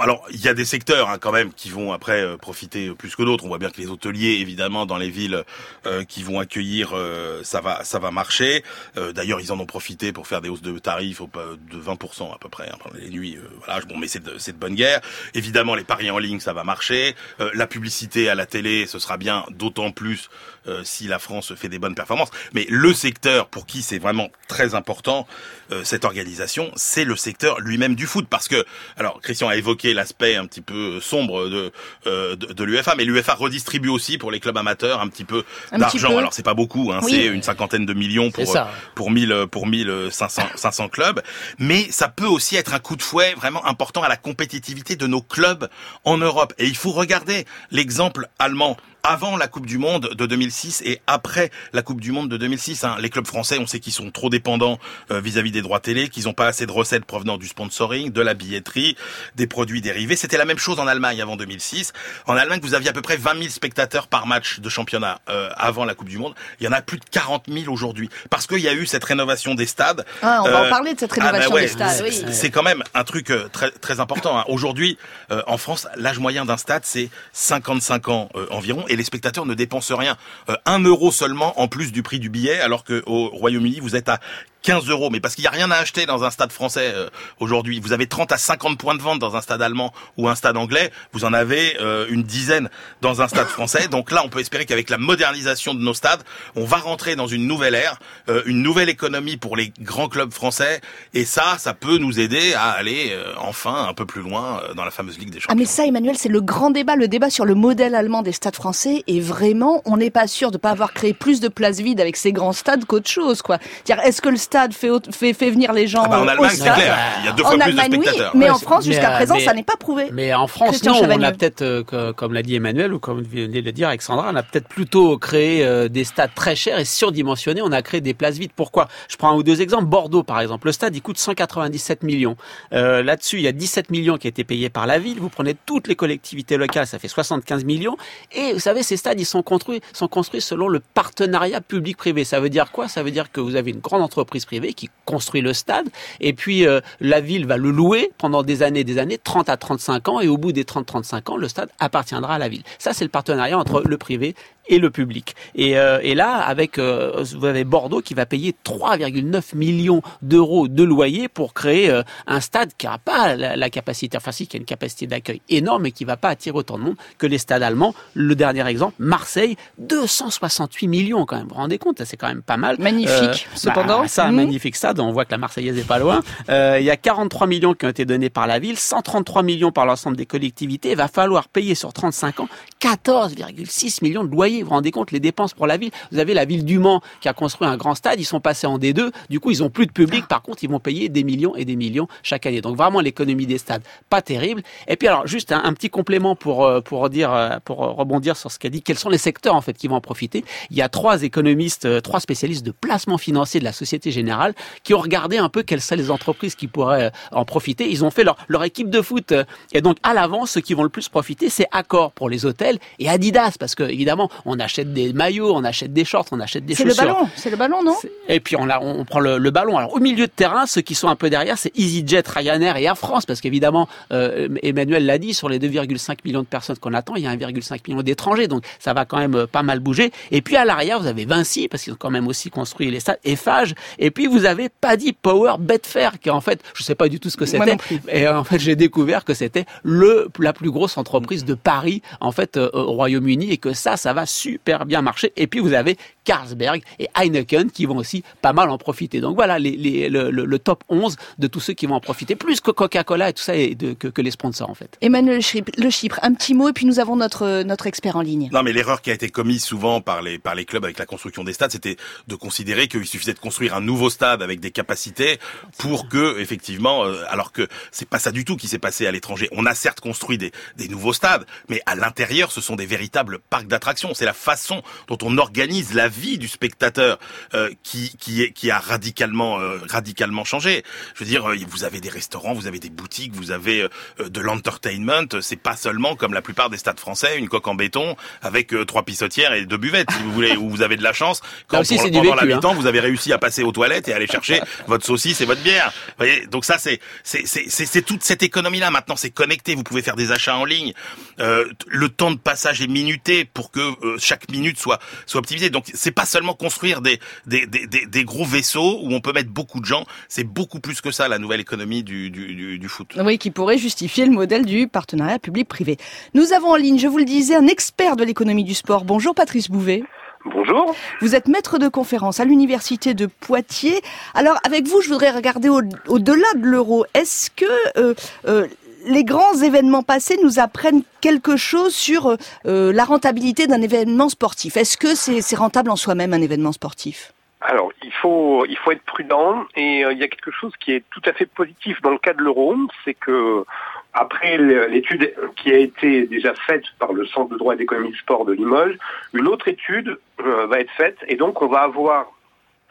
Alors, 0.00 0.26
il 0.30 0.40
y 0.40 0.48
a 0.48 0.54
des 0.54 0.64
secteurs 0.64 1.08
hein, 1.08 1.18
quand 1.18 1.32
même 1.32 1.52
qui 1.52 1.70
vont 1.70 1.92
après 1.92 2.20
euh, 2.20 2.36
profiter 2.36 2.90
plus 2.90 3.16
que 3.16 3.22
d'autres. 3.22 3.44
On 3.44 3.48
voit 3.48 3.58
bien 3.58 3.70
que 3.70 3.80
les 3.80 3.88
hôteliers, 3.88 4.38
évidemment, 4.40 4.84
dans 4.86 4.98
les 4.98 5.10
villes 5.10 5.42
euh, 5.86 6.04
qui 6.04 6.22
vont 6.22 6.38
accueillir, 6.38 6.90
euh, 6.94 7.42
ça 7.44 7.60
va, 7.60 7.82
ça 7.84 7.98
va 7.98 8.10
marcher. 8.10 8.62
Euh, 8.96 9.12
D'ailleurs, 9.12 9.40
ils 9.40 9.52
en 9.52 9.58
ont 9.60 9.66
profité 9.66 10.12
pour 10.12 10.26
faire 10.26 10.40
des 10.40 10.48
hausses 10.48 10.62
de 10.62 10.78
tarifs 10.78 11.20
au- 11.20 11.30
de 11.34 11.78
20% 11.78 12.32
à 12.34 12.38
peu 12.38 12.48
près 12.48 12.68
hein, 12.68 12.76
les 12.98 13.08
nuits. 13.10 13.36
euh, 13.36 13.48
voilà, 13.64 13.80
bon, 13.86 13.96
mais 13.96 14.08
c'est 14.08 14.22
de, 14.22 14.32
de 14.32 14.52
bonne 14.58 14.74
guerre. 14.74 15.00
Évidemment, 15.34 15.74
les 15.74 15.84
paris 15.84 16.10
en 16.10 16.18
ligne, 16.18 16.40
ça 16.40 16.52
va 16.52 16.62
marcher. 16.64 17.14
Euh, 17.40 17.50
la 17.54 17.66
publicité 17.66 18.28
à 18.28 18.34
la 18.34 18.46
télé, 18.46 18.86
ce 18.86 18.98
sera 18.98 19.16
bien, 19.16 19.44
d'autant 19.50 19.90
plus 19.92 20.28
euh, 20.68 20.82
si 20.84 21.04
la 21.06 21.18
France 21.18 21.54
fait 21.54 21.68
des 21.68 21.78
bonnes 21.78 21.94
performances. 21.94 22.30
Mais 22.52 22.66
le 22.68 22.92
secteur 22.92 23.46
pour 23.48 23.66
qui 23.66 23.82
c'est 23.82 23.98
vraiment 23.98 24.30
très 24.48 24.74
important, 24.74 25.26
euh, 25.72 25.84
cette 25.84 26.04
organisation, 26.04 26.70
c'est 26.76 27.04
le 27.04 27.16
secteur 27.16 27.60
lui-même 27.60 27.94
du 27.94 28.06
foot. 28.06 28.26
Parce 28.28 28.48
que, 28.48 28.64
alors, 28.96 29.20
Christian 29.20 29.48
a 29.48 29.56
évoqué 29.56 29.85
l'aspect 29.94 30.36
un 30.36 30.46
petit 30.46 30.60
peu 30.60 31.00
sombre 31.00 31.48
de, 31.48 31.72
euh, 32.06 32.36
de, 32.36 32.46
de 32.52 32.64
l'UEFA, 32.64 32.94
mais 32.96 33.04
l'UEFA 33.04 33.34
redistribue 33.34 33.88
aussi 33.88 34.18
pour 34.18 34.30
les 34.30 34.40
clubs 34.40 34.56
amateurs 34.56 35.00
un 35.00 35.08
petit 35.08 35.24
peu 35.24 35.44
d'argent. 35.72 36.16
Alors, 36.16 36.32
c'est 36.32 36.42
pas 36.42 36.54
beaucoup, 36.54 36.92
hein, 36.92 37.00
Oui. 37.02 37.12
c'est 37.12 37.26
une 37.26 37.42
cinquantaine 37.42 37.86
de 37.86 37.94
millions 37.94 38.30
pour, 38.30 38.46
ça. 38.46 38.70
pour 38.94 39.10
1000, 39.10 39.46
pour 39.50 39.66
1500 39.66 40.42
500 40.54 40.88
clubs. 40.88 41.22
Mais 41.58 41.86
ça 41.90 42.08
peut 42.08 42.26
aussi 42.26 42.56
être 42.56 42.74
un 42.74 42.78
coup 42.78 42.96
de 42.96 43.02
fouet 43.02 43.34
vraiment 43.34 43.64
important 43.66 44.02
à 44.02 44.08
la 44.08 44.16
compétitivité 44.16 44.96
de 44.96 45.06
nos 45.06 45.22
clubs 45.22 45.68
en 46.04 46.18
Europe. 46.18 46.52
Et 46.58 46.66
il 46.66 46.76
faut 46.76 46.92
regarder 46.92 47.46
l'exemple 47.70 48.28
allemand 48.38 48.76
avant 49.08 49.36
la 49.36 49.46
Coupe 49.46 49.66
du 49.66 49.78
Monde 49.78 50.10
de 50.16 50.26
2006 50.26 50.82
et 50.84 51.00
après 51.06 51.50
la 51.72 51.82
Coupe 51.82 52.00
du 52.00 52.10
Monde 52.12 52.28
de 52.28 52.36
2006. 52.36 52.82
hein. 52.84 52.96
Les 52.98 53.08
clubs 53.08 53.26
français, 53.26 53.56
on 53.60 53.66
sait 53.66 53.78
qu'ils 53.78 53.92
sont 53.92 54.10
trop 54.10 54.30
dépendants 54.30 54.78
euh, 55.12 55.20
vis-à-vis 55.20 55.52
des 55.52 55.62
droits 55.62 55.78
télé, 55.80 56.08
qu'ils 56.08 56.24
n'ont 56.24 56.32
pas 56.32 56.46
assez 56.48 56.66
de 56.66 56.72
recettes 56.72 57.04
provenant 57.04 57.36
du 57.38 57.46
sponsoring, 57.46 58.10
de 58.10 58.20
la 58.20 58.34
billetterie, 58.34 58.96
des 59.36 59.46
produits 59.46 59.80
dérivés. 59.80 60.16
C'était 60.16 60.36
la 60.38 60.44
même 60.44 60.58
chose 60.58 60.80
en 60.80 60.86
Allemagne 60.88 61.22
avant 61.22 61.36
2006. 61.36 61.92
En 62.26 62.36
Allemagne, 62.36 62.58
vous 62.62 62.74
aviez 62.74 62.88
à 62.90 62.92
peu 62.92 63.02
près 63.02 63.16
20 63.16 63.38
000 63.38 63.48
spectateurs 63.50 64.08
par 64.08 64.26
match 64.26 64.58
de 64.60 64.68
championnat 64.68 65.20
euh, 65.28 65.50
avant 65.56 65.84
la 65.84 65.94
Coupe 65.94 66.08
du 66.08 66.18
Monde. 66.18 66.34
Il 66.60 66.64
y 66.64 66.68
en 66.68 66.72
a 66.72 66.82
plus 66.82 66.98
de 66.98 67.04
40 67.10 67.44
000 67.48 67.72
aujourd'hui 67.72 68.10
parce 68.28 68.46
qu'il 68.48 68.58
y 68.60 68.68
a 68.68 68.74
eu 68.74 68.86
cette 68.86 69.04
rénovation 69.04 69.54
des 69.54 69.66
stades. 69.66 70.04
Ah, 70.22 70.40
on 70.44 70.50
va 70.50 70.62
Euh, 70.62 70.66
en 70.66 70.70
parler 70.70 70.94
de 70.94 70.98
cette 71.00 71.12
ah 71.12 71.16
bah 71.20 71.24
rénovation 71.26 71.54
ouais, 71.54 71.62
des 71.62 71.68
stades. 71.68 71.90
c'est- 71.96 72.24
oui. 72.26 72.32
C'est 72.32 72.50
quand 72.50 72.62
même 72.64 72.82
un 72.94 73.04
truc 73.04 73.30
euh, 73.30 73.48
très 73.52 73.70
très 73.70 74.00
important. 74.00 74.36
hein. 74.38 74.44
Aujourd'hui, 74.48 74.98
euh, 75.30 75.42
en 75.46 75.58
France, 75.58 75.86
l'âge 75.96 76.18
moyen 76.18 76.44
d'un 76.44 76.56
stade 76.56 76.82
c'est 76.84 77.08
55 77.32 78.08
ans 78.08 78.28
euh, 78.34 78.46
environ, 78.50 78.84
et 78.88 78.95
les 78.96 79.04
spectateurs 79.04 79.46
ne 79.46 79.54
dépensent 79.54 79.96
rien. 79.96 80.16
Euh, 80.48 80.56
un 80.64 80.80
euro 80.80 81.12
seulement 81.12 81.60
en 81.60 81.68
plus 81.68 81.92
du 81.92 82.02
prix 82.02 82.18
du 82.18 82.28
billet, 82.28 82.60
alors 82.60 82.84
que 82.84 83.02
au 83.06 83.28
Royaume-Uni 83.28 83.80
vous 83.80 83.96
êtes 83.96 84.08
à 84.08 84.20
15 84.66 84.88
euros. 84.88 85.10
Mais 85.10 85.20
parce 85.20 85.36
qu'il 85.36 85.42
n'y 85.42 85.48
a 85.48 85.52
rien 85.52 85.70
à 85.70 85.76
acheter 85.76 86.06
dans 86.06 86.24
un 86.24 86.30
stade 86.30 86.50
français 86.50 86.92
euh, 86.92 87.08
aujourd'hui. 87.38 87.78
Vous 87.80 87.92
avez 87.92 88.08
30 88.08 88.32
à 88.32 88.36
50 88.36 88.78
points 88.78 88.96
de 88.96 89.00
vente 89.00 89.20
dans 89.20 89.36
un 89.36 89.40
stade 89.40 89.62
allemand 89.62 89.92
ou 90.16 90.28
un 90.28 90.34
stade 90.34 90.56
anglais. 90.56 90.90
Vous 91.12 91.24
en 91.24 91.32
avez 91.32 91.76
euh, 91.80 92.06
une 92.10 92.24
dizaine 92.24 92.68
dans 93.00 93.22
un 93.22 93.28
stade 93.28 93.46
français. 93.46 93.86
Donc 93.86 94.10
là, 94.10 94.22
on 94.24 94.28
peut 94.28 94.40
espérer 94.40 94.66
qu'avec 94.66 94.90
la 94.90 94.98
modernisation 94.98 95.72
de 95.72 95.80
nos 95.80 95.94
stades, 95.94 96.22
on 96.56 96.64
va 96.64 96.78
rentrer 96.78 97.14
dans 97.14 97.28
une 97.28 97.46
nouvelle 97.46 97.76
ère, 97.76 98.00
euh, 98.28 98.42
une 98.46 98.60
nouvelle 98.60 98.88
économie 98.88 99.36
pour 99.36 99.56
les 99.56 99.72
grands 99.80 100.08
clubs 100.08 100.32
français. 100.32 100.80
Et 101.14 101.24
ça, 101.24 101.56
ça 101.58 101.72
peut 101.72 101.98
nous 101.98 102.18
aider 102.18 102.54
à 102.54 102.70
aller 102.70 103.10
euh, 103.12 103.32
enfin 103.38 103.86
un 103.88 103.94
peu 103.94 104.04
plus 104.04 104.22
loin 104.22 104.60
euh, 104.64 104.74
dans 104.74 104.84
la 104.84 104.90
fameuse 104.90 105.16
Ligue 105.18 105.30
des 105.30 105.38
Ah 105.38 105.42
Champions. 105.42 105.58
mais 105.58 105.64
ça 105.64 105.86
Emmanuel, 105.86 106.16
c'est 106.18 106.28
le 106.28 106.40
grand 106.40 106.70
débat, 106.70 106.96
le 106.96 107.06
débat 107.06 107.30
sur 107.30 107.44
le 107.44 107.54
modèle 107.54 107.94
allemand 107.94 108.22
des 108.22 108.32
stades 108.32 108.56
français 108.56 109.04
et 109.06 109.20
vraiment 109.20 109.80
on 109.84 109.96
n'est 109.96 110.10
pas 110.10 110.26
sûr 110.26 110.50
de 110.50 110.58
pas 110.58 110.70
avoir 110.70 110.92
créé 110.92 111.14
plus 111.14 111.38
de 111.38 111.46
places 111.46 111.78
vides 111.78 112.00
avec 112.00 112.16
ces 112.16 112.32
grands 112.32 112.52
stades 112.52 112.84
qu'autre 112.84 113.08
chose 113.08 113.42
quoi. 113.42 113.58
Est-ce 113.88 114.20
que 114.20 114.28
le 114.28 114.36
stade 114.36 114.55
fait, 114.72 114.90
au- 114.90 115.00
fait 115.10 115.32
fait 115.32 115.50
venir 115.50 115.72
les 115.72 115.86
gens 115.86 116.02
Ah 116.04 116.08
bah, 116.08 116.20
en 116.20 116.26
au 116.26 116.28
Allemagne, 116.28 116.50
c'est 116.52 116.62
clair. 116.64 116.96
Il 117.20 117.26
y 117.26 117.28
a 117.28 117.32
deux 117.32 117.42
fois 117.42 117.52
En 117.54 117.58
plus 117.58 117.62
Allemagne 117.62 117.90
de 117.90 117.96
oui, 117.98 118.06
mais 118.34 118.44
Ouais, 118.46 118.50
en 118.50 118.58
France 118.58 118.84
jusqu'à 118.84 119.10
présent 119.10 119.34
mais- 119.34 119.44
ça 119.44 119.54
n'est 119.54 119.62
pas 119.62 119.76
prouvé. 119.76 120.08
Mais 120.12 120.32
en 120.34 120.46
France, 120.46 120.70
Christian 120.70 120.92
non, 121.06 121.14
on 121.14 121.22
a 121.22 121.32
peut-être, 121.32 121.62
euh, 121.62 122.12
comme 122.12 122.32
l'a 122.34 122.42
dit 122.42 122.54
Emmanuel, 122.56 122.92
ou 122.94 122.98
comme 122.98 123.22
venait 123.22 123.60
de 123.60 123.66
le 123.66 123.72
dire 123.72 123.88
Alexandra, 123.88 124.30
on 124.32 124.36
a 124.36 124.42
peut-être 124.42 124.68
plutôt 124.68 125.18
créé 125.18 125.64
euh, 125.64 125.88
des 125.88 126.04
stades 126.04 126.30
très 126.34 126.56
chers 126.56 126.78
et 126.78 126.84
surdimensionnés. 126.84 127.60
On 127.62 127.72
a 127.72 127.82
créé 127.82 128.00
des 128.00 128.14
places 128.14 128.38
vides. 128.38 128.52
Pourquoi? 128.54 128.88
Je 129.08 129.16
prends 129.16 129.30
un 129.30 129.34
ou 129.36 129.42
deux 129.42 129.60
exemples. 129.60 129.86
Bordeaux, 129.86 130.22
par 130.22 130.40
exemple, 130.40 130.66
le 130.66 130.72
stade, 130.72 130.96
il 130.96 131.02
coûte 131.02 131.18
197 131.18 132.02
millions. 132.02 132.36
Euh, 132.72 133.02
Là-dessus, 133.02 133.36
il 133.36 133.42
y 133.42 133.48
a 133.48 133.52
17 133.52 133.90
millions 133.90 134.16
qui 134.16 134.26
a 134.26 134.30
été 134.30 134.42
payés 134.44 134.70
par 134.70 134.86
la 134.86 134.98
ville. 134.98 135.18
Vous 135.20 135.28
prenez 135.28 135.54
toutes 135.66 135.86
les 135.88 135.94
collectivités 135.96 136.56
locales, 136.56 136.86
ça 136.86 136.98
fait 136.98 137.08
75 137.08 137.64
millions. 137.64 137.96
Et 138.32 138.52
vous 138.54 138.58
savez, 138.60 138.82
ces 138.82 138.96
stades, 138.96 139.20
ils 139.20 139.26
sont 139.26 139.42
construits, 139.42 139.80
sont 139.92 140.08
construits 140.08 140.40
selon 140.40 140.68
le 140.68 140.80
partenariat 140.94 141.60
public-privé. 141.60 142.24
Ça 142.24 142.40
veut 142.40 142.48
dire 142.48 142.72
quoi? 142.72 142.88
Ça 142.88 143.02
veut 143.02 143.10
dire 143.10 143.30
que 143.30 143.40
vous 143.40 143.54
avez 143.56 143.70
une 143.70 143.80
grande 143.80 144.02
entreprise 144.02 144.45
privée 144.46 144.72
qui 144.72 144.88
construit 145.04 145.42
le 145.42 145.52
stade, 145.52 145.86
et 146.20 146.32
puis 146.32 146.66
euh, 146.66 146.80
la 147.00 147.20
ville 147.20 147.46
va 147.46 147.56
le 147.58 147.70
louer 147.70 148.10
pendant 148.18 148.42
des 148.42 148.62
années, 148.62 148.84
des 148.84 148.98
années, 148.98 149.18
30 149.18 149.48
à 149.48 149.56
35 149.56 150.08
ans, 150.08 150.20
et 150.20 150.28
au 150.28 150.38
bout 150.38 150.52
des 150.52 150.64
30-35 150.64 151.32
ans, 151.32 151.36
le 151.36 151.48
stade 151.48 151.68
appartiendra 151.78 152.34
à 152.34 152.38
la 152.38 152.48
ville. 152.48 152.62
Ça, 152.78 152.92
c'est 152.92 153.04
le 153.04 153.10
partenariat 153.10 153.58
entre 153.58 153.82
le 153.82 153.98
privé 153.98 154.34
et 154.68 154.78
le 154.78 154.90
public. 154.90 155.34
Et, 155.54 155.78
euh, 155.78 155.98
et 156.02 156.14
là, 156.14 156.34
avec 156.36 156.78
euh, 156.78 157.24
vous 157.34 157.44
avez 157.46 157.64
Bordeaux 157.64 158.00
qui 158.00 158.14
va 158.14 158.26
payer 158.26 158.54
3,9 158.64 159.54
millions 159.56 160.02
d'euros 160.22 160.68
de 160.68 160.82
loyer 160.82 161.28
pour 161.28 161.54
créer 161.54 161.90
euh, 161.90 162.02
un 162.26 162.40
stade 162.40 162.72
qui 162.76 162.86
n'a 162.86 162.98
pas 162.98 163.36
la, 163.36 163.56
la 163.56 163.70
capacité, 163.70 164.16
enfin 164.16 164.32
si, 164.32 164.46
qui 164.46 164.56
a 164.56 164.60
une 164.60 164.64
capacité 164.66 165.06
d'accueil 165.06 165.40
énorme 165.48 165.86
et 165.86 165.92
qui 165.92 166.04
va 166.04 166.16
pas 166.16 166.28
attirer 166.30 166.56
autant 166.56 166.78
de 166.78 166.84
monde 166.84 166.96
que 167.18 167.26
les 167.26 167.38
stades 167.38 167.62
allemands. 167.62 167.94
Le 168.14 168.34
dernier 168.34 168.66
exemple, 168.66 168.94
Marseille, 168.98 169.56
268 169.78 170.88
millions 170.88 171.24
quand 171.26 171.36
même. 171.36 171.44
Vous 171.46 171.54
vous 171.54 171.60
rendez 171.60 171.78
compte, 171.78 172.02
c'est 172.04 172.16
quand 172.16 172.28
même 172.28 172.42
pas 172.42 172.56
mal. 172.56 172.76
Magnifique, 172.78 173.46
cependant. 173.54 174.02
bah, 174.02 174.08
ça, 174.08 174.26
Mhm. 174.28 174.36
magnifique 174.36 174.76
stade. 174.76 174.98
On 175.00 175.12
voit 175.12 175.24
que 175.24 175.30
la 175.32 175.38
Marseillaise 175.38 175.78
est 175.78 175.86
pas 175.86 175.98
loin. 175.98 176.20
Il 176.48 176.82
y 176.84 176.90
a 176.90 176.96
43 176.96 177.46
millions 177.46 177.74
qui 177.74 177.86
ont 177.86 177.90
été 177.90 178.04
donnés 178.04 178.30
par 178.30 178.46
la 178.46 178.58
ville, 178.58 178.76
133 178.78 179.42
millions 179.42 179.72
par 179.72 179.86
l'ensemble 179.86 180.16
des 180.16 180.26
collectivités. 180.26 180.90
Il 180.90 180.96
va 180.96 181.08
falloir 181.08 181.48
payer 181.48 181.74
sur 181.74 181.92
35 181.92 182.40
ans 182.40 182.48
14,6 182.80 184.02
millions 184.02 184.24
de 184.24 184.30
loyers 184.30 184.55
Vous 184.62 184.68
vous 184.68 184.74
rendez 184.74 184.90
compte 184.90 185.10
les 185.10 185.20
dépenses 185.20 185.54
pour 185.54 185.66
la 185.66 185.76
ville 185.76 185.90
Vous 186.12 186.18
avez 186.18 186.34
la 186.34 186.44
ville 186.44 186.64
du 186.64 186.78
Mans 186.78 187.00
qui 187.20 187.28
a 187.28 187.32
construit 187.32 187.68
un 187.68 187.76
grand 187.76 187.94
stade, 187.94 188.20
ils 188.20 188.24
sont 188.24 188.40
passés 188.40 188.66
en 188.66 188.78
D2, 188.78 189.10
du 189.30 189.40
coup 189.40 189.50
ils 189.50 189.62
ont 189.62 189.70
plus 189.70 189.86
de 189.86 189.92
public, 189.92 190.26
par 190.26 190.42
contre 190.42 190.64
ils 190.64 190.70
vont 190.70 190.80
payer 190.80 191.08
des 191.08 191.24
millions 191.24 191.56
et 191.56 191.64
des 191.64 191.76
millions 191.76 192.08
chaque 192.22 192.46
année. 192.46 192.60
Donc 192.60 192.76
vraiment 192.76 193.00
l'économie 193.00 193.46
des 193.46 193.58
stades, 193.58 193.82
pas 194.10 194.22
terrible. 194.22 194.62
Et 194.88 194.96
puis 194.96 195.08
alors 195.08 195.26
juste 195.26 195.52
un, 195.52 195.72
petit 195.72 195.90
complément 195.90 196.36
pour 196.36 196.64
euh, 196.64 196.80
pour 196.80 197.08
dire 197.10 197.32
euh, 197.32 197.58
pour 197.64 197.78
rebondir 197.78 198.36
sur 198.36 198.50
ce 198.50 198.58
qu'a 198.58 198.68
dit, 198.68 198.82
quels 198.82 198.98
sont 198.98 199.10
les 199.10 199.18
secteurs 199.18 199.54
en 199.54 199.60
fait 199.60 199.74
qui 199.74 199.88
vont 199.88 199.96
en 199.96 200.00
profiter? 200.00 200.44
Il 200.70 200.76
y 200.76 200.82
a 200.82 200.88
trois 200.88 201.22
économistes, 201.22 201.84
euh, 201.84 202.00
trois 202.00 202.20
spécialistes 202.20 202.64
de 202.64 202.70
placement 202.70 203.18
financier 203.18 203.60
de 203.60 203.64
la 203.64 203.72
Société 203.72 204.10
Générale 204.10 204.54
qui 204.84 204.94
ont 204.94 205.00
regardé 205.00 205.38
un 205.38 205.48
peu 205.48 205.62
quelles 205.62 205.80
sont 205.80 205.94
les 205.94 206.10
entreprises 206.10 206.54
qui 206.54 206.66
pourraient 206.66 207.12
en 207.32 207.44
profiter. 207.44 207.90
Ils 207.90 208.04
ont 208.04 208.10
fait 208.10 208.24
leur 208.24 208.36
leur 208.48 208.64
équipe 208.64 208.90
de 208.90 209.02
foot 209.02 209.34
et 209.72 209.80
donc 209.80 209.96
à 210.02 210.14
l'avance 210.14 210.52
ceux 210.52 210.60
qui 210.60 210.74
vont 210.74 210.82
le 210.82 210.88
plus 210.88 211.08
profiter 211.08 211.48
c'est 211.50 211.66
Accor 211.72 212.12
pour 212.12 212.28
les 212.28 212.46
hôtels 212.46 212.78
et 212.98 213.08
Adidas 213.08 213.56
parce 213.58 213.74
que 213.74 213.82
évidemment 213.82 214.30
on 214.46 214.58
achète 214.60 214.92
des 214.92 215.12
maillots, 215.12 215.52
on 215.54 215.64
achète 215.64 215.92
des 215.92 216.04
shorts, 216.04 216.26
on 216.30 216.40
achète 216.40 216.64
des 216.64 216.74
chaussures. 216.74 216.94
C'est 216.94 217.02
le 217.02 217.06
ballon, 217.06 217.28
c'est 217.34 217.50
le 217.50 217.56
ballon 217.56 217.82
non 217.82 217.96
Et 218.28 218.40
puis 218.40 218.56
on, 218.56 218.68
on 218.80 219.04
prend 219.04 219.20
le, 219.20 219.50
ballon. 219.50 219.76
Alors 219.76 219.94
au 219.94 220.00
milieu 220.00 220.26
de 220.26 220.32
terrain, 220.32 220.66
ceux 220.66 220.80
qui 220.80 220.94
sont 220.94 221.08
un 221.08 221.16
peu 221.16 221.30
derrière, 221.30 221.58
c'est 221.58 221.76
EasyJet, 221.76 222.22
Ryanair 222.26 222.76
et 222.76 222.84
Air 222.84 222.96
France 222.96 223.26
parce 223.26 223.40
qu'évidemment 223.40 223.88
euh, 224.12 224.48
Emmanuel 224.62 225.04
l'a 225.04 225.18
dit 225.18 225.34
sur 225.34 225.48
les 225.48 225.58
2,5 225.58 226.18
millions 226.24 226.40
de 226.42 226.46
personnes 226.46 226.78
qu'on 226.78 226.94
attend, 226.94 227.16
il 227.16 227.24
y 227.24 227.26
a 227.26 227.34
1,5 227.34 227.80
million 227.88 228.02
d'étrangers 228.02 228.48
donc 228.48 228.64
ça 228.78 228.94
va 228.94 229.04
quand 229.04 229.18
même 229.18 229.34
euh, 229.34 229.46
pas 229.46 229.62
mal 229.62 229.80
bouger. 229.80 230.12
Et 230.30 230.42
puis 230.42 230.56
à 230.56 230.64
l'arrière, 230.64 231.00
vous 231.00 231.06
avez 231.06 231.24
Vinci 231.24 231.68
parce 231.68 231.82
qu'ils 231.82 231.92
ont 231.92 231.98
quand 231.98 232.10
même 232.10 232.28
aussi 232.28 232.50
construit 232.50 232.90
les 232.90 233.00
stades 233.00 233.18
Eiffage 233.24 233.74
et 233.98 234.10
puis 234.10 234.26
vous 234.26 234.44
avez 234.44 234.68
Paddy 234.68 235.12
Power 235.12 235.54
Betfair 235.58 236.20
qui 236.20 236.30
en 236.30 236.40
fait, 236.40 236.62
je 236.74 236.82
sais 236.82 236.94
pas 236.94 237.08
du 237.08 237.18
tout 237.18 237.30
ce 237.30 237.36
que 237.36 237.46
c'était 237.46 237.76
et 238.08 238.28
en 238.28 238.44
fait, 238.44 238.58
j'ai 238.58 238.76
découvert 238.76 239.24
que 239.24 239.34
c'était 239.34 239.66
le 239.82 240.28
la 240.38 240.52
plus 240.52 240.70
grosse 240.70 240.96
entreprise 240.98 241.44
de 241.44 241.54
Paris 241.54 242.02
en 242.20 242.32
fait 242.32 242.56
euh, 242.56 242.70
au 242.72 242.92
Royaume-Uni 242.92 243.50
et 243.50 243.56
que 243.56 243.72
ça 243.72 243.96
ça 243.96 244.12
va 244.12 244.26
super 244.36 244.86
bien 244.86 245.02
marcher. 245.02 245.32
Et 245.36 245.46
puis 245.46 245.60
vous 245.60 245.72
avez 245.72 245.96
Carlsberg 246.24 246.82
et 246.98 247.08
Heineken 247.14 247.70
qui 247.70 247.86
vont 247.86 247.96
aussi 247.96 248.22
pas 248.42 248.52
mal 248.52 248.68
en 248.68 248.76
profiter. 248.76 249.20
Donc 249.20 249.36
voilà 249.36 249.58
les, 249.58 250.08
le, 250.10 250.58
top 250.58 250.84
11 250.88 251.16
de 251.38 251.46
tous 251.46 251.60
ceux 251.60 251.72
qui 251.72 251.86
vont 251.86 251.94
en 251.94 252.00
profiter, 252.00 252.36
plus 252.36 252.60
que 252.60 252.70
Coca-Cola 252.70 253.30
et 253.30 253.32
tout 253.32 253.42
ça 253.42 253.54
et 253.54 253.74
de, 253.74 253.94
que, 253.94 254.20
les 254.20 254.30
sponsors 254.30 254.68
en 254.68 254.74
fait. 254.74 254.98
Emmanuel 255.00 255.40
Le 255.78 255.90
Chypre, 255.90 256.18
un 256.22 256.34
petit 256.34 256.54
mot 256.54 256.68
et 256.68 256.72
puis 256.72 256.84
nous 256.84 256.98
avons 256.98 257.16
notre, 257.16 257.62
notre 257.62 257.86
expert 257.86 258.16
en 258.16 258.22
ligne. 258.22 258.50
Non 258.52 258.62
mais 258.62 258.72
l'erreur 258.72 259.00
qui 259.00 259.10
a 259.10 259.14
été 259.14 259.28
commise 259.30 259.62
souvent 259.62 260.00
par 260.00 260.20
les, 260.20 260.38
par 260.38 260.54
les 260.54 260.64
clubs 260.64 260.84
avec 260.84 260.98
la 260.98 261.06
construction 261.06 261.44
des 261.44 261.52
stades, 261.52 261.70
c'était 261.70 261.96
de 262.26 262.34
considérer 262.34 262.88
qu'il 262.88 263.06
suffisait 263.06 263.34
de 263.34 263.38
construire 263.38 263.74
un 263.74 263.80
nouveau 263.80 264.10
stade 264.10 264.42
avec 264.42 264.60
des 264.60 264.72
capacités 264.72 265.38
pour 265.78 266.08
que 266.08 266.38
effectivement, 266.40 267.04
euh, 267.04 267.22
alors 267.28 267.52
que 267.52 267.68
c'est 267.92 268.08
pas 268.08 268.18
ça 268.18 268.32
du 268.32 268.44
tout 268.44 268.56
qui 268.56 268.66
s'est 268.66 268.78
passé 268.78 269.06
à 269.06 269.12
l'étranger. 269.12 269.48
On 269.52 269.64
a 269.64 269.74
certes 269.74 270.00
construit 270.00 270.38
des, 270.38 270.50
des 270.76 270.88
nouveaux 270.88 271.12
stades, 271.12 271.46
mais 271.68 271.80
à 271.86 271.94
l'intérieur 271.94 272.50
ce 272.50 272.60
sont 272.60 272.74
des 272.74 272.86
véritables 272.86 273.38
parcs 273.38 273.68
d'attractions. 273.68 274.12
C'est 274.14 274.25
la 274.26 274.34
façon 274.34 274.82
dont 275.08 275.18
on 275.22 275.38
organise 275.38 275.94
la 275.94 276.08
vie 276.08 276.36
du 276.36 276.48
spectateur 276.48 277.18
euh, 277.54 277.70
qui 277.82 278.14
qui 278.18 278.42
est 278.42 278.50
qui 278.50 278.70
a 278.70 278.78
radicalement 278.78 279.60
euh, 279.60 279.78
radicalement 279.88 280.44
changé. 280.44 280.82
Je 281.14 281.24
veux 281.24 281.30
dire, 281.30 281.48
euh, 281.48 281.56
vous 281.68 281.84
avez 281.84 282.00
des 282.00 282.10
restaurants, 282.10 282.52
vous 282.52 282.66
avez 282.66 282.80
des 282.80 282.90
boutiques, 282.90 283.32
vous 283.32 283.52
avez 283.52 283.86
de 284.18 284.40
l'entertainment. 284.40 285.40
C'est 285.40 285.62
pas 285.62 285.76
seulement 285.76 286.16
comme 286.16 286.34
la 286.34 286.42
plupart 286.42 286.70
des 286.70 286.76
stades 286.76 286.98
français, 286.98 287.38
une 287.38 287.48
coque 287.48 287.68
en 287.68 287.74
béton 287.74 288.16
avec 288.42 288.74
trois 288.86 289.04
pissotières 289.04 289.52
et 289.52 289.64
deux 289.64 289.76
buvettes, 289.76 290.10
si 290.10 290.22
vous 290.22 290.32
voulez, 290.32 290.56
où 290.56 290.68
vous 290.68 290.82
avez 290.82 290.96
de 290.96 291.02
la 291.04 291.12
chance. 291.12 291.40
Quand 291.68 291.80
aussi, 291.80 291.96
pendant, 291.96 292.20
pendant 292.20 292.34
l'habitant, 292.34 292.72
hein. 292.72 292.74
vous 292.74 292.86
avez 292.86 293.00
réussi 293.00 293.32
à 293.32 293.38
passer 293.38 293.62
aux 293.62 293.72
toilettes 293.72 294.08
et 294.08 294.12
aller 294.12 294.26
chercher 294.26 294.60
votre 294.88 295.06
saucisse 295.06 295.40
et 295.40 295.44
votre 295.44 295.62
bière. 295.62 295.92
Vous 296.08 296.24
voyez, 296.24 296.46
donc 296.46 296.64
ça 296.64 296.78
c'est 296.78 297.00
c'est 297.22 297.46
c'est 297.46 297.68
c'est 297.68 298.02
toute 298.02 298.24
cette 298.24 298.42
économie 298.42 298.80
là. 298.80 298.90
Maintenant, 298.90 299.16
c'est 299.16 299.30
connecté. 299.30 299.76
Vous 299.76 299.84
pouvez 299.84 300.02
faire 300.02 300.16
des 300.16 300.32
achats 300.32 300.56
en 300.56 300.64
ligne. 300.64 300.92
le 301.38 302.08
temps 302.08 302.32
de 302.32 302.38
passage 302.38 302.80
est 302.80 302.88
minuté 302.88 303.44
pour 303.44 303.70
que 303.70 303.80
chaque 304.18 304.50
minute 304.50 304.78
soit 304.78 304.98
soit 305.26 305.40
optimisée. 305.40 305.70
Donc 305.70 305.84
c'est 305.94 306.10
pas 306.10 306.26
seulement 306.26 306.54
construire 306.54 307.00
des, 307.00 307.18
des, 307.46 307.66
des, 307.66 307.86
des, 307.86 308.24
gros 308.24 308.44
vaisseaux 308.44 309.00
où 309.02 309.12
on 309.12 309.20
peut 309.20 309.32
mettre 309.32 309.50
beaucoup 309.50 309.80
de 309.80 309.84
gens, 309.84 310.04
c'est 310.28 310.44
beaucoup 310.44 310.80
plus 310.80 311.00
que 311.00 311.10
ça 311.10 311.28
la 311.28 311.38
nouvelle 311.38 311.60
économie 311.60 312.02
du, 312.02 312.30
du, 312.30 312.78
du, 312.78 312.88
foot. 312.88 313.16
Oui, 313.18 313.38
qui 313.38 313.50
pourrait 313.50 313.78
justifier 313.78 314.26
le 314.26 314.32
modèle 314.32 314.64
du 314.64 314.88
partenariat 314.88 315.38
public-privé. 315.38 315.96
Nous 316.34 316.52
avons 316.52 316.70
en 316.70 316.76
ligne, 316.76 316.98
je 316.98 317.08
vous 317.08 317.18
le 317.18 317.24
disais, 317.24 317.54
un 317.54 317.66
expert 317.66 318.16
de 318.16 318.24
l'économie 318.24 318.64
du 318.64 318.74
sport. 318.74 319.04
Bonjour 319.04 319.34
Patrice 319.34 319.70
Bouvet. 319.70 320.02
Bonjour. 320.44 320.94
Vous 321.20 321.34
êtes 321.34 321.48
maître 321.48 321.78
de 321.78 321.88
conférence 321.88 322.38
à 322.38 322.44
l'université 322.44 323.14
de 323.14 323.26
Poitiers. 323.26 324.00
Alors 324.34 324.58
avec 324.64 324.86
vous, 324.86 325.00
je 325.00 325.08
voudrais 325.08 325.30
regarder 325.30 325.68
au-delà 325.68 326.46
de 326.54 326.64
l'euro. 326.64 327.04
Est-ce 327.14 327.50
que 327.50 327.64
euh, 327.98 328.14
euh, 328.46 328.68
les 329.06 329.24
grands 329.24 329.54
événements 329.54 330.02
passés 330.02 330.36
nous 330.42 330.58
apprennent 330.58 331.02
quelque 331.20 331.56
chose 331.56 331.94
sur 331.94 332.26
euh, 332.26 332.36
euh, 332.66 332.92
la 332.92 333.04
rentabilité 333.04 333.66
d'un 333.66 333.80
événement 333.80 334.28
sportif. 334.28 334.76
Est-ce 334.76 334.96
que 334.96 335.14
c'est 335.14 335.56
rentable 335.56 335.90
en 335.90 335.96
soi-même 335.96 336.32
un 336.32 336.42
événement 336.42 336.72
sportif? 336.72 337.32
Alors, 337.60 337.90
il 338.02 338.12
faut, 338.12 338.66
il 338.66 338.76
faut 338.76 338.92
être 338.92 339.02
prudent 339.02 339.64
et 339.74 340.04
euh, 340.04 340.12
il 340.12 340.18
y 340.18 340.24
a 340.24 340.28
quelque 340.28 340.50
chose 340.50 340.72
qui 340.78 340.92
est 340.92 341.04
tout 341.10 341.22
à 341.24 341.32
fait 341.32 341.46
positif 341.46 342.00
dans 342.02 342.10
le 342.10 342.18
cas 342.18 342.34
de 342.34 342.42
l'euro, 342.42 342.76
c'est 343.04 343.14
que 343.14 343.64
après 344.12 344.56
l'étude 344.56 345.34
qui 345.56 345.70
a 345.70 345.76
été 345.76 346.26
déjà 346.26 346.54
faite 346.54 346.84
par 346.98 347.12
le 347.12 347.26
Centre 347.26 347.50
de 347.50 347.58
droit 347.58 347.74
et 347.74 347.76
d'économie 347.76 348.14
sport 348.14 348.46
de 348.46 348.54
Limoges, 348.54 348.96
une 349.34 349.46
autre 349.46 349.68
étude 349.68 350.18
va 350.38 350.80
être 350.80 350.90
faite 350.92 351.18
et 351.28 351.36
donc 351.36 351.60
on 351.60 351.66
va 351.66 351.80
avoir 351.80 352.32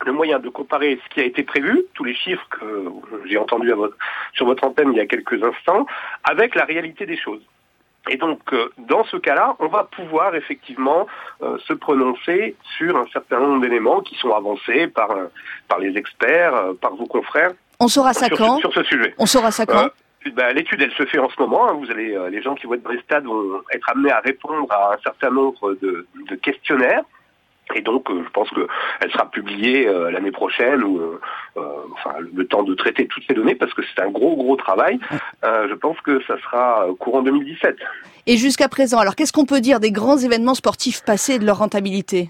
le 0.06 0.12
moyen 0.12 0.40
de 0.40 0.50
comparer 0.50 1.00
ce 1.04 1.14
qui 1.14 1.20
a 1.20 1.26
été 1.26 1.44
prévu, 1.44 1.84
tous 1.94 2.04
les 2.04 2.14
chiffres 2.14 2.48
que 2.50 2.90
j'ai 3.26 3.38
entendus 3.38 3.74
sur 4.34 4.46
votre 4.46 4.64
antenne 4.64 4.92
il 4.92 4.98
y 4.98 5.02
a 5.02 5.06
quelques 5.06 5.42
instants, 5.44 5.86
avec 6.24 6.56
la 6.56 6.66
réalité 6.66 7.06
des 7.06 7.18
choses. 7.18 7.42
Et 8.10 8.18
donc, 8.18 8.40
euh, 8.54 8.70
dans 8.78 9.04
ce 9.06 9.18
cas-là, 9.18 9.56
on 9.60 9.68
va 9.68 9.84
pouvoir 9.84 10.36
effectivement 10.36 11.08
euh, 11.42 11.58
se 11.66 11.74
prononcer 11.74 12.56
sur 12.78 12.96
un 12.98 13.08
certain 13.12 13.40
nombre 13.40 13.62
d'éléments 13.62 14.02
qui 14.02 14.16
sont 14.16 14.32
avancés 14.32 14.88
par, 14.88 15.10
euh, 15.12 15.26
par 15.68 15.80
les 15.80 15.98
experts, 15.98 16.54
par 16.82 16.96
vos 16.96 17.08
confrères. 17.08 17.54
On 17.80 17.88
saura 17.88 18.14
ça 18.14 18.30
quand 18.30 18.60
Sur 18.60 18.74
ce 18.74 18.84
sujet. 18.84 19.16
On 19.18 19.26
saura 19.26 19.50
ça 19.50 19.66
quand 19.66 19.90
bah, 20.36 20.54
L'étude, 20.54 20.84
elle 20.84 20.92
se 20.92 21.06
fait 21.06 21.18
en 21.18 21.30
ce 21.30 21.42
moment. 21.42 21.68
Hein. 21.68 21.74
Vous 21.74 21.90
allez, 21.90 22.16
les 22.30 22.44
gens 22.44 22.54
qui 22.54 22.68
vont 22.68 22.76
être 22.76 22.84
dans 22.84 22.92
les 22.92 23.02
stades 23.02 23.26
vont 23.26 23.62
être 23.74 23.90
amenés 23.90 24.12
à 24.12 24.20
répondre 24.20 24.72
à 24.72 24.94
un 24.94 24.98
certain 25.04 25.32
nombre 25.32 25.74
de, 25.82 26.06
de 26.30 26.36
questionnaires 26.36 27.04
et 27.74 27.82
donc, 27.82 28.10
euh, 28.10 28.24
je 28.24 28.30
pense 28.30 28.50
qu'elle 28.50 29.12
sera 29.12 29.30
publiée 29.30 29.88
euh, 29.88 30.12
l'année 30.12 30.32
prochaine 30.32 30.84
ou 30.84 31.00
euh, 31.00 31.20
enfin 31.94 32.16
le 32.20 32.46
temps 32.46 32.64
de 32.64 32.76
traiter 32.76 33.08
toutes 33.08 33.24
ces 33.28 33.34
données 33.34 33.56
parce 33.56 33.74
que 33.74 33.82
c'est 33.84 34.02
un 34.02 34.10
gros 34.10 34.36
gros 34.36 34.56
travail. 34.56 35.00
je 35.44 35.74
pense 35.74 36.00
que 36.02 36.22
ça 36.28 36.38
sera 36.40 36.86
courant 37.00 37.24
2017. 37.24 37.78
Et 38.28 38.38
jusqu'à 38.38 38.68
présent, 38.68 39.00
alors 39.00 39.16
qu'est-ce 39.16 39.34
qu'on 39.34 39.46
peut 39.46 39.62
dire 39.62 39.80
des 39.80 39.92
grands 39.92 40.18
événements 40.18 40.54
sportifs 40.54 41.04
passés 41.04 41.36
et 41.36 41.40
de 41.40 41.46
leur 41.46 41.58
rentabilité? 41.58 42.30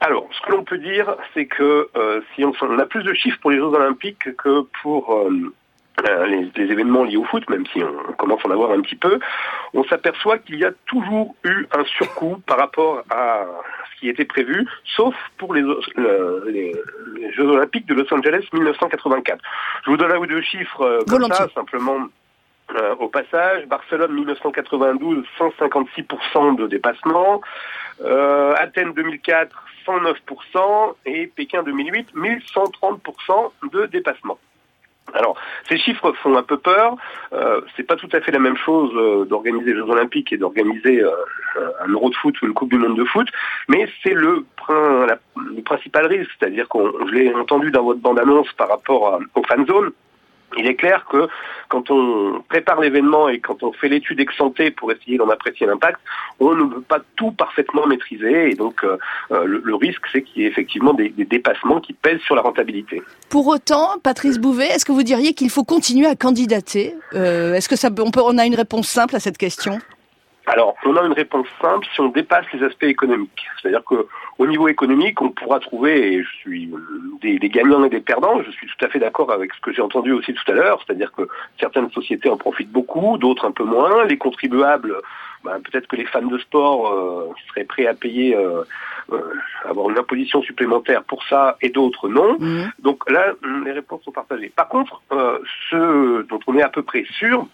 Alors, 0.00 0.28
ce 0.30 0.46
que 0.46 0.52
l'on 0.52 0.62
peut 0.62 0.78
dire, 0.78 1.16
c'est 1.32 1.46
que 1.46 1.88
si 2.34 2.44
on, 2.44 2.52
on, 2.60 2.78
a 2.78 2.86
plus 2.86 3.02
de 3.02 3.14
chiffres 3.14 3.38
pour 3.40 3.50
les 3.50 3.56
Jeux 3.56 3.64
Olympiques 3.64 4.36
que 4.36 4.66
pour 4.82 5.26
les, 6.28 6.50
les, 6.54 6.72
événements 6.72 7.04
liés 7.04 7.16
au 7.16 7.24
foot, 7.24 7.48
même 7.48 7.64
si 7.72 7.82
on, 7.82 8.12
commence 8.14 8.40
à 8.44 8.48
en 8.48 8.52
avoir 8.52 8.72
un 8.72 8.80
petit 8.80 8.96
peu, 8.96 9.18
on 9.72 9.84
s'aperçoit 9.84 10.38
qu'il 10.38 10.58
y 10.58 10.64
a 10.64 10.72
toujours 10.86 11.34
eu 11.44 11.66
un 11.72 11.84
surcoût 11.84 12.36
par 12.46 12.58
rapport 12.58 13.02
à 13.10 13.46
qui 13.98 14.08
était 14.08 14.24
prévu, 14.24 14.66
sauf 14.84 15.14
pour 15.38 15.54
les, 15.54 15.62
les, 16.46 16.72
Jeux 17.32 17.48
Olympiques 17.48 17.86
de 17.86 17.94
Los 17.94 18.12
Angeles 18.12 18.44
1984. 18.52 19.42
Je 19.84 19.90
vous 19.90 19.96
donne 19.96 20.12
un 20.12 20.18
ou 20.18 20.26
deux 20.26 20.42
chiffres 20.42 20.82
euh, 20.82 21.00
comme 21.08 21.32
ça, 21.32 21.48
simplement 21.54 22.08
euh, 22.74 22.94
au 22.96 23.08
passage. 23.08 23.66
Barcelone 23.66 24.12
1992, 24.12 25.24
156% 25.38 26.56
de 26.56 26.66
dépassement. 26.66 27.40
Euh, 28.02 28.54
Athènes 28.58 28.92
2004, 28.92 29.56
109%. 29.86 30.94
Et 31.06 31.26
Pékin 31.28 31.62
2008, 31.62 32.14
1130% 32.14 33.50
de 33.72 33.86
dépassement. 33.86 34.38
Alors, 35.14 35.36
ces 35.68 35.78
chiffres 35.78 36.12
font 36.22 36.36
un 36.36 36.42
peu 36.42 36.58
peur. 36.58 36.96
Euh, 37.32 37.60
c'est 37.76 37.84
pas 37.84 37.96
tout 37.96 38.08
à 38.12 38.20
fait 38.20 38.32
la 38.32 38.38
même 38.38 38.56
chose 38.56 38.90
euh, 38.94 39.24
d'organiser 39.24 39.72
les 39.72 39.76
Jeux 39.76 39.90
Olympiques 39.90 40.32
et 40.32 40.36
d'organiser 40.36 41.02
euh, 41.02 41.10
un 41.80 41.88
Euro 41.88 42.10
de 42.10 42.14
foot 42.14 42.40
ou 42.42 42.46
une 42.46 42.54
Coupe 42.54 42.70
du 42.70 42.78
Monde 42.78 42.96
de 42.96 43.04
foot, 43.04 43.28
mais 43.68 43.88
c'est 44.02 44.14
le, 44.14 44.44
le, 44.68 45.62
principal 45.62 46.06
risque, 46.06 46.30
c'est-à-dire 46.38 46.68
qu'on, 46.68 46.92
je 47.06 47.12
l'ai 47.12 47.34
entendu 47.34 47.70
dans 47.70 47.82
votre 47.82 48.00
bande-annonce 48.00 48.52
par 48.52 48.68
rapport 48.68 49.20
aux 49.34 49.42
fan 49.44 49.66
zones, 49.66 49.90
il 50.56 50.66
est 50.66 50.74
clair 50.74 51.06
que 51.10 51.28
quand 51.68 51.90
on 51.90 52.42
prépare 52.48 52.80
l'événement 52.80 53.28
et 53.28 53.40
quand 53.40 53.62
on 53.62 53.72
fait 53.72 53.88
l'étude 53.88 54.20
ex 54.20 54.34
pour 54.76 54.92
essayer 54.92 55.18
d'en 55.18 55.28
apprécier 55.28 55.66
l'impact, 55.66 56.00
on 56.40 56.54
ne 56.54 56.64
peut 56.64 56.80
pas 56.82 57.00
tout 57.16 57.32
parfaitement 57.32 57.86
maîtriser 57.86 58.50
et 58.50 58.54
donc 58.54 58.84
euh, 58.84 58.96
euh, 59.32 59.44
le, 59.44 59.74
risque 59.74 60.02
c'est 60.12 60.22
qu'il 60.22 60.42
y 60.42 60.44
ait 60.44 60.48
effectivement 60.48 60.94
des, 60.94 61.08
dépassements 61.10 61.80
qui 61.80 61.92
pèsent 61.92 62.20
sur 62.20 62.34
la 62.34 62.42
rentabilité. 62.42 63.02
Pour 63.28 63.46
autant, 63.48 63.98
Patrice 64.02 64.38
Bouvet, 64.38 64.66
est-ce 64.66 64.84
que 64.84 64.92
vous 64.92 65.02
diriez 65.02 65.34
qu'il 65.34 65.50
faut 65.50 65.64
continuer 65.64 66.06
à 66.06 66.14
candidater 66.14 66.94
euh, 67.14 67.54
Est-ce 67.54 67.68
que 67.68 67.76
ça, 67.76 67.88
on, 67.98 68.10
peut, 68.10 68.20
on 68.24 68.38
a 68.38 68.46
une 68.46 68.54
réponse 68.54 68.88
simple 68.88 69.16
à 69.16 69.20
cette 69.20 69.38
question? 69.38 69.78
Alors, 70.46 70.76
on 70.84 70.96
a 70.96 71.02
une 71.02 71.12
réponse 71.12 71.48
simple 71.60 71.86
si 71.92 72.00
on 72.00 72.08
dépasse 72.08 72.46
les 72.52 72.62
aspects 72.64 72.84
économiques. 72.84 73.46
C'est-à-dire 73.60 73.82
qu'au 74.36 74.46
niveau 74.46 74.68
économique, 74.68 75.20
on 75.22 75.30
pourra 75.30 75.60
trouver, 75.60 76.14
et 76.14 76.22
je 76.22 76.30
suis 76.36 76.70
des, 77.20 77.38
des, 77.38 77.48
gagnants 77.48 77.84
et 77.84 77.90
des 77.90 78.00
perdants. 78.00 78.42
Je 78.42 78.50
suis 78.50 78.66
tout 78.66 78.84
à 78.84 78.88
fait 78.88 78.98
d'accord 78.98 79.32
avec 79.32 79.52
ce 79.54 79.60
que 79.60 79.72
j'ai 79.72 79.82
entendu 79.82 80.12
aussi 80.12 80.34
tout 80.34 80.50
à 80.50 80.54
l'heure, 80.54 80.82
c'est-à-dire 80.86 81.12
que 81.12 81.28
certaines 81.58 81.90
sociétés 81.90 82.28
en 82.28 82.36
profitent 82.36 82.70
beaucoup, 82.70 83.18
d'autres 83.18 83.46
un 83.46 83.52
peu 83.52 83.64
moins. 83.64 84.04
Les 84.04 84.18
contribuables, 84.18 84.96
ben, 85.44 85.60
peut-être 85.60 85.86
que 85.86 85.96
les 85.96 86.06
fans 86.06 86.22
de 86.22 86.38
sport 86.38 86.92
euh, 86.92 87.32
seraient 87.48 87.64
prêts 87.64 87.86
à 87.86 87.94
payer, 87.94 88.36
euh, 88.36 88.62
euh, 89.12 89.20
avoir 89.64 89.90
une 89.90 89.98
imposition 89.98 90.42
supplémentaire 90.42 91.04
pour 91.04 91.22
ça, 91.28 91.56
et 91.62 91.70
d'autres 91.70 92.08
non. 92.08 92.36
Mmh. 92.38 92.70
Donc 92.80 93.08
là, 93.10 93.32
les 93.64 93.72
réponses 93.72 94.02
sont 94.02 94.12
partagées. 94.12 94.52
Par 94.54 94.68
contre, 94.68 95.02
euh, 95.12 95.38
ce 95.70 96.22
dont 96.22 96.40
on 96.46 96.56
est 96.56 96.62
à 96.62 96.68
peu 96.68 96.82
près 96.82 97.04
sûr, 97.18 97.46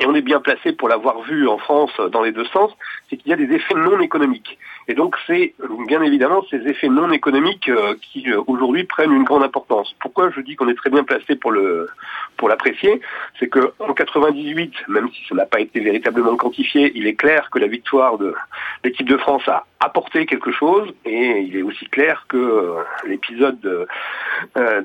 et 0.00 0.06
on 0.06 0.14
est 0.14 0.22
bien 0.22 0.40
placé 0.40 0.72
pour 0.72 0.88
l'avoir 0.88 1.20
vu 1.22 1.46
en 1.46 1.58
France 1.58 1.92
dans 2.10 2.22
les 2.22 2.32
deux 2.32 2.46
sens, 2.46 2.70
c'est 3.10 3.16
qu'il 3.16 3.30
y 3.30 3.34
a 3.34 3.36
des 3.36 3.52
effets 3.54 3.74
non 3.74 4.00
économiques. 4.00 4.58
Et 4.88 4.94
donc 4.94 5.16
c'est 5.26 5.54
bien 5.86 6.02
évidemment 6.02 6.42
ces 6.50 6.66
effets 6.66 6.88
non 6.88 7.12
économiques 7.12 7.68
euh, 7.68 7.94
qui 8.00 8.30
euh, 8.30 8.42
aujourd'hui 8.46 8.84
prennent 8.84 9.12
une 9.12 9.22
grande 9.24 9.42
importance. 9.42 9.94
Pourquoi 10.00 10.30
je 10.30 10.40
dis 10.40 10.56
qu'on 10.56 10.68
est 10.68 10.74
très 10.74 10.90
bien 10.90 11.04
placé 11.04 11.36
pour 11.36 11.52
le 11.52 11.88
pour 12.36 12.48
l'apprécier? 12.48 13.00
C'est 13.38 13.48
que 13.48 13.72
en 13.78 13.92
98, 13.92 14.88
même 14.88 15.08
si 15.10 15.22
ça 15.28 15.34
n'a 15.34 15.46
pas 15.46 15.60
été 15.60 15.78
véritablement 15.80 16.36
quantifié, 16.36 16.90
il 16.94 17.06
est 17.06 17.14
clair 17.14 17.50
que 17.50 17.58
la 17.58 17.68
victoire 17.68 18.18
de 18.18 18.34
l'équipe 18.82 19.08
de 19.08 19.18
France 19.18 19.46
a 19.46 19.66
apporté 19.78 20.26
quelque 20.26 20.52
chose 20.52 20.92
et 21.04 21.40
il 21.40 21.56
est 21.56 21.62
aussi 21.62 21.86
clair 21.86 22.24
que 22.28 22.36
euh, 22.36 22.82
l'épisode 23.06 23.60
de, 23.60 23.86
euh, 24.56 24.80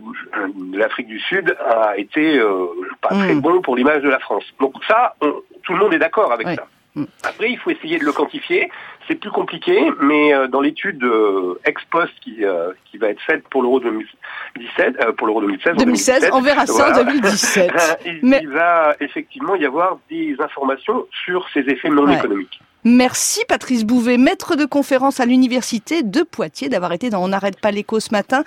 de 0.56 0.78
l'Afrique 0.78 1.08
du 1.08 1.20
Sud 1.20 1.56
a 1.60 1.98
été 1.98 2.38
euh, 2.40 2.68
pas 3.02 3.10
très 3.10 3.38
Mm. 3.38 3.42
bon 3.42 3.62
pour 3.62 3.76
l'image 3.76 4.02
de 4.02 4.10
la 4.10 4.20
France. 4.20 4.44
Donc 4.60 4.74
ça, 4.88 4.97
on- 5.22 5.42
tout 5.64 5.74
le 5.74 5.80
monde 5.80 5.94
est 5.94 6.00
d'accord 6.00 6.32
avec 6.32 6.48
Ouais. 6.48 6.56
ça. 6.56 6.68
Mm. 6.96 7.06
Après, 7.24 7.52
il 7.52 7.58
faut 7.60 7.70
essayer 7.70 8.00
de 8.00 8.06
le 8.06 8.12
quantifier. 8.12 8.70
C'est 9.08 9.16
plus 9.16 9.30
compliqué, 9.32 9.92
mais 10.02 10.34
euh, 10.34 10.48
dans 10.48 10.60
l'étude 10.62 11.02
euh, 11.04 11.60
ex 11.66 11.82
post 11.92 12.12
qui, 12.22 12.44
euh, 12.44 12.72
qui 12.90 12.98
va 12.98 13.08
être 13.10 13.22
faite 13.22 13.44
pour 13.50 13.62
l'Euro 13.62 13.80
2017, 13.80 14.96
euh, 15.02 15.12
pour 15.14 15.28
l'Euro 15.28 15.42
2016, 15.42 15.74
en 15.74 15.78
2016, 15.78 16.30
on 16.34 16.42
verra 16.42 16.66
ça 16.66 16.74
en 16.90 16.94
voilà. 16.94 17.04
2017. 17.04 17.72
il, 18.06 18.20
Mais- 18.24 18.40
il 18.42 18.50
va 18.50 18.96
effectivement 19.00 19.56
y 19.56 19.66
avoir 19.66 20.00
des 20.10 20.36
informations 20.40 21.06
sur 21.26 21.48
ces 21.54 21.62
effets 21.62 21.90
non 21.90 22.06
Ouais. 22.06 22.16
économiques. 22.18 22.60
Merci 22.84 23.44
Patrice 23.48 23.86
Bouvet, 23.86 24.18
maître 24.18 24.56
de 24.56 24.66
conférence 24.66 25.20
à 25.20 25.26
l'université 25.26 26.04
de 26.04 26.22
Poitiers, 26.24 26.70
d'avoir 26.70 26.94
été 26.94 27.10
dans 27.10 27.24
On 27.24 27.28
n'arrête 27.30 27.60
pas 27.60 27.72
l'écho 27.72 28.00
ce 28.00 28.12
matin. 28.12 28.44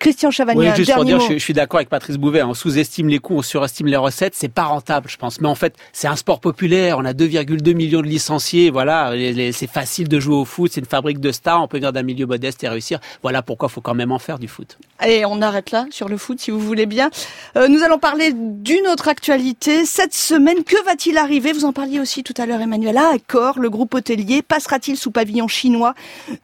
Christian 0.00 0.30
Chavagnat, 0.30 0.70
Oui, 0.70 0.76
juste 0.76 0.94
pour 0.94 1.04
dire, 1.04 1.18
mot. 1.18 1.24
je, 1.28 1.34
je 1.34 1.38
suis 1.38 1.52
d'accord 1.52 1.76
avec 1.78 1.90
Patrice 1.90 2.16
Bouvet. 2.16 2.42
On 2.42 2.54
sous-estime 2.54 3.08
les 3.08 3.18
coûts, 3.18 3.36
on 3.36 3.42
surestime 3.42 3.86
les 3.86 3.98
recettes. 3.98 4.34
C'est 4.34 4.48
pas 4.48 4.64
rentable, 4.64 5.10
je 5.10 5.18
pense. 5.18 5.40
Mais 5.42 5.46
en 5.46 5.54
fait, 5.54 5.74
c'est 5.92 6.08
un 6.08 6.16
sport 6.16 6.40
populaire. 6.40 6.96
On 6.98 7.04
a 7.04 7.12
2,2 7.12 7.74
millions 7.74 8.00
de 8.00 8.06
licenciés. 8.06 8.70
Voilà, 8.70 9.12
c'est 9.52 9.70
facile 9.70 10.08
de 10.08 10.18
jouer 10.18 10.36
au 10.36 10.46
foot. 10.46 10.72
C'est 10.72 10.80
une 10.80 10.86
fabrique 10.86 11.20
de 11.20 11.30
stars. 11.32 11.62
On 11.62 11.68
peut 11.68 11.76
venir 11.76 11.92
d'un 11.92 12.02
milieu 12.02 12.24
modeste 12.24 12.64
et 12.64 12.68
réussir. 12.68 12.98
Voilà 13.22 13.42
pourquoi 13.42 13.68
il 13.70 13.72
faut 13.72 13.82
quand 13.82 13.94
même 13.94 14.10
en 14.10 14.18
faire 14.18 14.38
du 14.38 14.48
foot. 14.48 14.78
Et 15.06 15.26
on 15.26 15.42
arrête 15.42 15.70
là 15.70 15.84
sur 15.90 16.08
le 16.08 16.16
foot 16.16 16.40
si 16.40 16.50
vous 16.50 16.60
voulez 16.60 16.86
bien. 16.86 17.10
Euh, 17.56 17.68
nous 17.68 17.82
allons 17.82 17.98
parler 17.98 18.32
d'une 18.34 18.86
autre 18.86 19.08
actualité. 19.08 19.84
Cette 19.84 20.14
semaine, 20.14 20.64
que 20.64 20.82
va-t-il 20.86 21.18
arriver? 21.18 21.52
Vous 21.52 21.66
en 21.66 21.74
parliez 21.74 22.00
aussi 22.00 22.22
tout 22.22 22.34
à 22.38 22.46
l'heure 22.46 22.62
Emmanuel. 22.62 22.96
À 22.96 23.10
Accor, 23.14 23.58
le 23.58 23.68
groupe 23.68 23.92
hôtelier 23.94 24.40
passera-t-il 24.40 24.96
sous 24.96 25.10
pavillon 25.10 25.46
chinois? 25.46 25.94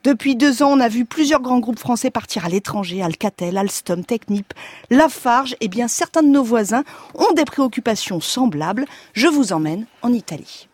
Depuis 0.05 0.37
deux 0.37 0.63
ans, 0.63 0.73
on 0.73 0.81
a 0.81 0.89
vu 0.89 1.07
plusieurs 1.07 1.41
grands 1.41 1.61
groupes 1.61 1.79
français 1.79 2.11
partir 2.11 2.45
à 2.45 2.49
l'étranger. 2.51 3.03
Alcatel, 3.03 3.46
Alstom, 3.55 4.05
Technip, 4.05 4.55
Lafarge. 4.91 5.55
Eh 5.61 5.69
bien, 5.69 5.89
certains 5.89 6.23
de 6.23 6.29
nos 6.29 6.43
voisins 6.43 6.85
ont 7.15 7.33
des 7.35 7.45
préoccupations 7.45 8.21
semblables. 8.21 8.87
Je 9.13 9.29
vous 9.29 9.53
emmène 9.53 9.87
en 10.03 10.13
Italie. 10.13 10.69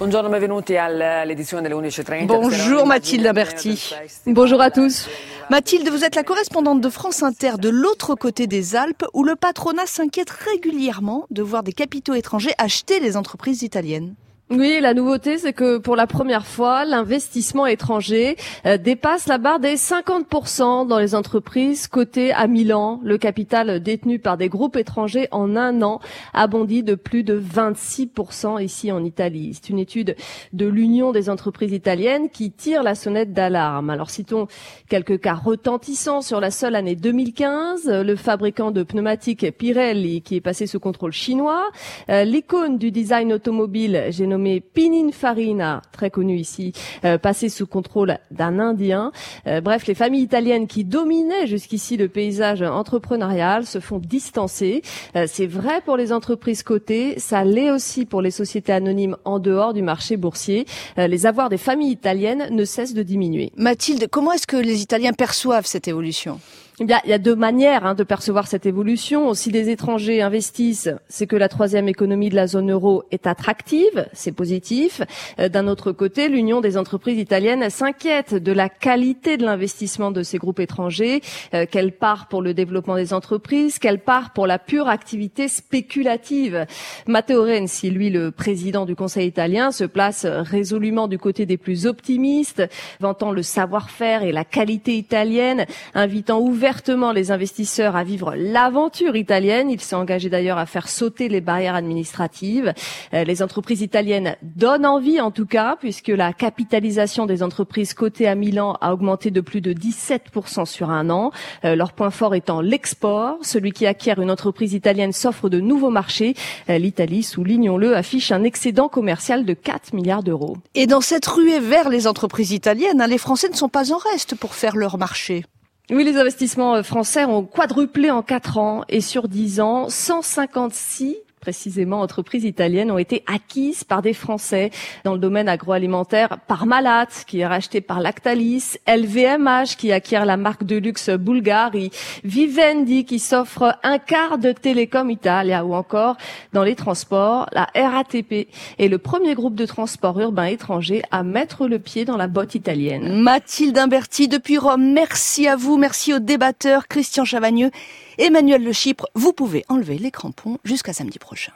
11.30. 0.00 2.26
Bonjour 2.26 2.86
Mathilde 2.86 3.26
Aberti. 3.26 3.94
Bonjour 4.26 4.60
à 4.60 4.70
tous. 4.70 5.08
Mathilde, 5.50 5.88
vous 5.88 6.04
êtes 6.04 6.14
la 6.14 6.24
correspondante 6.24 6.80
de 6.80 6.88
France 6.88 7.22
Inter 7.22 7.52
de 7.58 7.68
l'autre 7.68 8.14
côté 8.14 8.46
des 8.46 8.76
Alpes 8.76 9.04
où 9.14 9.24
le 9.24 9.36
patronat 9.36 9.86
s'inquiète 9.86 10.30
régulièrement 10.30 11.26
de 11.30 11.42
voir 11.42 11.62
des 11.62 11.72
capitaux 11.72 12.14
étrangers 12.14 12.54
acheter 12.58 13.00
les 13.00 13.16
entreprises 13.16 13.62
italiennes. 13.62 14.14
Oui, 14.50 14.78
la 14.78 14.92
nouveauté, 14.92 15.38
c'est 15.38 15.54
que 15.54 15.78
pour 15.78 15.96
la 15.96 16.06
première 16.06 16.44
fois, 16.44 16.84
l'investissement 16.84 17.64
étranger 17.64 18.36
euh, 18.66 18.76
dépasse 18.76 19.26
la 19.26 19.38
barre 19.38 19.58
des 19.58 19.76
50% 19.76 20.86
dans 20.86 20.98
les 20.98 21.14
entreprises 21.14 21.88
cotées 21.88 22.30
à 22.30 22.46
Milan. 22.46 23.00
Le 23.02 23.16
capital 23.16 23.82
détenu 23.82 24.18
par 24.18 24.36
des 24.36 24.50
groupes 24.50 24.76
étrangers 24.76 25.28
en 25.30 25.56
un 25.56 25.80
an 25.80 25.98
a 26.34 26.46
bondi 26.46 26.82
de 26.82 26.94
plus 26.94 27.24
de 27.24 27.40
26% 27.40 28.62
ici 28.62 28.92
en 28.92 29.02
Italie. 29.02 29.52
C'est 29.54 29.70
une 29.70 29.78
étude 29.78 30.14
de 30.52 30.66
l'Union 30.66 31.12
des 31.12 31.30
entreprises 31.30 31.72
italiennes 31.72 32.28
qui 32.28 32.50
tire 32.50 32.82
la 32.82 32.94
sonnette 32.94 33.32
d'alarme. 33.32 33.88
Alors 33.88 34.10
citons 34.10 34.46
quelques 34.90 35.22
cas 35.22 35.34
retentissants 35.34 36.20
sur 36.20 36.38
la 36.38 36.50
seule 36.50 36.74
année 36.74 36.96
2015. 36.96 37.86
Le 37.86 38.14
fabricant 38.14 38.72
de 38.72 38.82
pneumatiques 38.82 39.50
Pirelli 39.56 40.20
qui 40.20 40.36
est 40.36 40.42
passé 40.42 40.66
sous 40.66 40.80
contrôle 40.80 41.12
chinois. 41.12 41.64
Euh, 42.10 42.24
L'icône 42.24 42.76
du 42.76 42.90
design 42.90 43.32
automobile, 43.32 44.04
j'ai 44.10 44.33
nommé 44.34 44.60
Pininfarina, 44.60 45.80
très 45.92 46.10
connu 46.10 46.36
ici, 46.36 46.72
euh, 47.04 47.18
passé 47.18 47.48
sous 47.48 47.68
contrôle 47.68 48.18
d'un 48.32 48.58
Indien. 48.58 49.12
Euh, 49.46 49.60
bref, 49.60 49.86
les 49.86 49.94
familles 49.94 50.22
italiennes 50.22 50.66
qui 50.66 50.84
dominaient 50.84 51.46
jusqu'ici 51.46 51.96
le 51.96 52.08
paysage 52.08 52.62
entrepreneurial 52.62 53.64
se 53.64 53.78
font 53.78 54.00
distancer. 54.00 54.82
Euh, 55.14 55.26
C'est 55.28 55.46
vrai 55.46 55.80
pour 55.84 55.96
les 55.96 56.12
entreprises 56.12 56.64
cotées, 56.64 57.18
ça 57.18 57.44
l'est 57.44 57.70
aussi 57.70 58.06
pour 58.06 58.22
les 58.22 58.32
sociétés 58.32 58.72
anonymes 58.72 59.16
en 59.24 59.38
dehors 59.38 59.72
du 59.72 59.82
marché 59.82 60.16
boursier. 60.16 60.66
Euh, 60.98 61.06
les 61.06 61.26
avoirs 61.26 61.48
des 61.48 61.58
familles 61.58 61.92
italiennes 61.92 62.48
ne 62.50 62.64
cessent 62.64 62.94
de 62.94 63.04
diminuer. 63.04 63.52
Mathilde, 63.56 64.08
comment 64.10 64.32
est-ce 64.32 64.48
que 64.48 64.56
les 64.56 64.82
Italiens 64.82 65.12
perçoivent 65.12 65.66
cette 65.66 65.86
évolution? 65.86 66.40
Eh 66.80 66.86
bien, 66.86 66.98
il 67.04 67.10
y 67.10 67.12
a 67.12 67.18
deux 67.18 67.36
manières 67.36 67.86
hein, 67.86 67.94
de 67.94 68.02
percevoir 68.02 68.48
cette 68.48 68.66
évolution. 68.66 69.32
Si 69.34 69.52
des 69.52 69.70
étrangers 69.70 70.22
investissent, 70.22 70.90
c'est 71.08 71.28
que 71.28 71.36
la 71.36 71.48
troisième 71.48 71.86
économie 71.86 72.30
de 72.30 72.34
la 72.34 72.48
zone 72.48 72.72
euro 72.72 73.04
est 73.12 73.28
attractive, 73.28 74.08
c'est 74.12 74.32
positif. 74.32 75.00
Euh, 75.38 75.48
D'un 75.48 75.68
autre 75.68 75.92
côté, 75.92 76.28
l'Union 76.28 76.60
des 76.60 76.76
entreprises 76.76 77.20
italiennes 77.20 77.70
s'inquiète 77.70 78.34
de 78.34 78.50
la 78.50 78.68
qualité 78.68 79.36
de 79.36 79.44
l'investissement 79.44 80.10
de 80.10 80.24
ces 80.24 80.38
groupes 80.38 80.58
étrangers, 80.58 81.20
euh, 81.54 81.64
quelle 81.70 81.92
part 81.92 82.26
pour 82.26 82.42
le 82.42 82.54
développement 82.54 82.96
des 82.96 83.12
entreprises, 83.12 83.78
quelle 83.78 84.00
part 84.00 84.32
pour 84.32 84.48
la 84.48 84.58
pure 84.58 84.88
activité 84.88 85.46
spéculative. 85.46 86.66
Matteo 87.06 87.44
Renzi, 87.44 87.90
lui, 87.90 88.10
le 88.10 88.32
président 88.32 88.84
du 88.84 88.96
Conseil 88.96 89.28
italien, 89.28 89.70
se 89.70 89.84
place 89.84 90.26
résolument 90.26 91.06
du 91.06 91.18
côté 91.18 91.46
des 91.46 91.56
plus 91.56 91.86
optimistes, 91.86 92.64
vantant 92.98 93.30
le 93.30 93.44
savoir-faire 93.44 94.24
et 94.24 94.32
la 94.32 94.44
qualité 94.44 94.96
italienne, 94.96 95.66
invitant 95.94 96.40
ouvertement 96.64 97.12
les 97.12 97.30
investisseurs 97.30 97.94
à 97.94 98.04
vivre 98.04 98.32
l'aventure 98.34 99.16
italienne. 99.16 99.68
Il 99.68 99.82
s'est 99.82 99.96
engagé 99.96 100.30
d'ailleurs 100.30 100.56
à 100.56 100.64
faire 100.64 100.88
sauter 100.88 101.28
les 101.28 101.42
barrières 101.42 101.74
administratives. 101.74 102.72
Euh, 103.12 103.22
Les 103.24 103.42
entreprises 103.42 103.82
italiennes 103.82 104.36
donnent 104.40 104.86
envie 104.86 105.20
en 105.20 105.30
tout 105.30 105.44
cas, 105.44 105.76
puisque 105.78 106.08
la 106.08 106.32
capitalisation 106.32 107.26
des 107.26 107.42
entreprises 107.42 107.92
cotées 107.92 108.26
à 108.28 108.34
Milan 108.34 108.78
a 108.80 108.94
augmenté 108.94 109.30
de 109.30 109.42
plus 109.42 109.60
de 109.60 109.74
17% 109.74 110.64
sur 110.64 110.88
un 110.88 111.10
an. 111.10 111.32
Euh, 111.66 111.76
Leur 111.76 111.92
point 111.92 112.08
fort 112.10 112.34
étant 112.34 112.62
l'export. 112.62 113.36
Celui 113.42 113.72
qui 113.72 113.84
acquiert 113.86 114.18
une 114.18 114.30
entreprise 114.30 114.72
italienne 114.72 115.12
s'offre 115.12 115.50
de 115.50 115.60
nouveaux 115.60 115.90
marchés. 115.90 116.32
Euh, 116.70 116.78
L'Italie, 116.78 117.24
soulignons-le, 117.24 117.94
affiche 117.94 118.32
un 118.32 118.42
excédent 118.42 118.88
commercial 118.88 119.44
de 119.44 119.52
4 119.52 119.92
milliards 119.92 120.22
d'euros. 120.22 120.56
Et 120.74 120.86
dans 120.86 121.02
cette 121.02 121.26
ruée 121.26 121.60
vers 121.60 121.90
les 121.90 122.06
entreprises 122.06 122.52
italiennes, 122.52 123.02
hein, 123.02 123.06
les 123.06 123.18
Français 123.18 123.50
ne 123.50 123.54
sont 123.54 123.68
pas 123.68 123.92
en 123.92 123.98
reste 123.98 124.34
pour 124.34 124.54
faire 124.54 124.76
leur 124.76 124.96
marché. 124.96 125.44
Oui, 125.90 126.02
les 126.02 126.16
investissements 126.16 126.76
euh, 126.76 126.82
français 126.82 127.26
ont 127.26 127.44
quadruplé 127.44 128.10
en 128.10 128.22
4 128.22 128.58
ans 128.58 128.84
et 128.88 129.02
sur 129.02 129.28
10 129.28 129.60
ans, 129.60 129.88
156 129.90 131.16
précisément 131.44 132.00
entreprises 132.00 132.44
italiennes 132.44 132.90
ont 132.90 132.96
été 132.96 133.22
acquises 133.26 133.84
par 133.84 134.00
des 134.00 134.14
Français 134.14 134.70
dans 135.04 135.12
le 135.12 135.18
domaine 135.18 135.46
agroalimentaire 135.46 136.38
par 136.48 136.64
Malat 136.64 137.08
qui 137.26 137.40
est 137.40 137.46
racheté 137.46 137.82
par 137.82 138.00
Lactalis, 138.00 138.78
LVMH 138.88 139.76
qui 139.76 139.92
acquiert 139.92 140.24
la 140.24 140.38
marque 140.38 140.64
de 140.64 140.76
luxe 140.76 141.10
Bulgari, 141.10 141.90
Vivendi 142.24 143.04
qui 143.04 143.18
s'offre 143.18 143.76
un 143.82 143.98
quart 143.98 144.38
de 144.38 144.52
Telecom 144.52 145.10
Italia 145.10 145.66
ou 145.66 145.74
encore 145.74 146.16
dans 146.54 146.62
les 146.62 146.76
transports, 146.76 147.46
la 147.52 147.68
RATP 147.74 148.48
est 148.78 148.88
le 148.88 148.96
premier 148.96 149.34
groupe 149.34 149.54
de 149.54 149.66
transport 149.66 150.18
urbain 150.18 150.46
étranger 150.46 151.02
à 151.10 151.22
mettre 151.22 151.68
le 151.68 151.78
pied 151.78 152.06
dans 152.06 152.16
la 152.16 152.26
botte 152.26 152.54
italienne. 152.54 153.20
Mathilde 153.20 153.76
Imberti 153.76 154.28
depuis 154.28 154.56
Rome, 154.56 154.94
merci 154.94 155.46
à 155.46 155.56
vous, 155.56 155.76
merci 155.76 156.14
aux 156.14 156.20
débatteurs 156.20 156.88
Christian 156.88 157.26
Chavagneux, 157.26 157.70
Emmanuel 158.18 158.62
Le 158.62 158.72
Chypre. 158.72 159.08
Vous 159.14 159.32
pouvez 159.32 159.64
enlever 159.68 159.98
les 159.98 160.10
crampons 160.10 160.58
jusqu'à 160.64 160.92
samedi 160.92 161.18
prochain. 161.18 161.52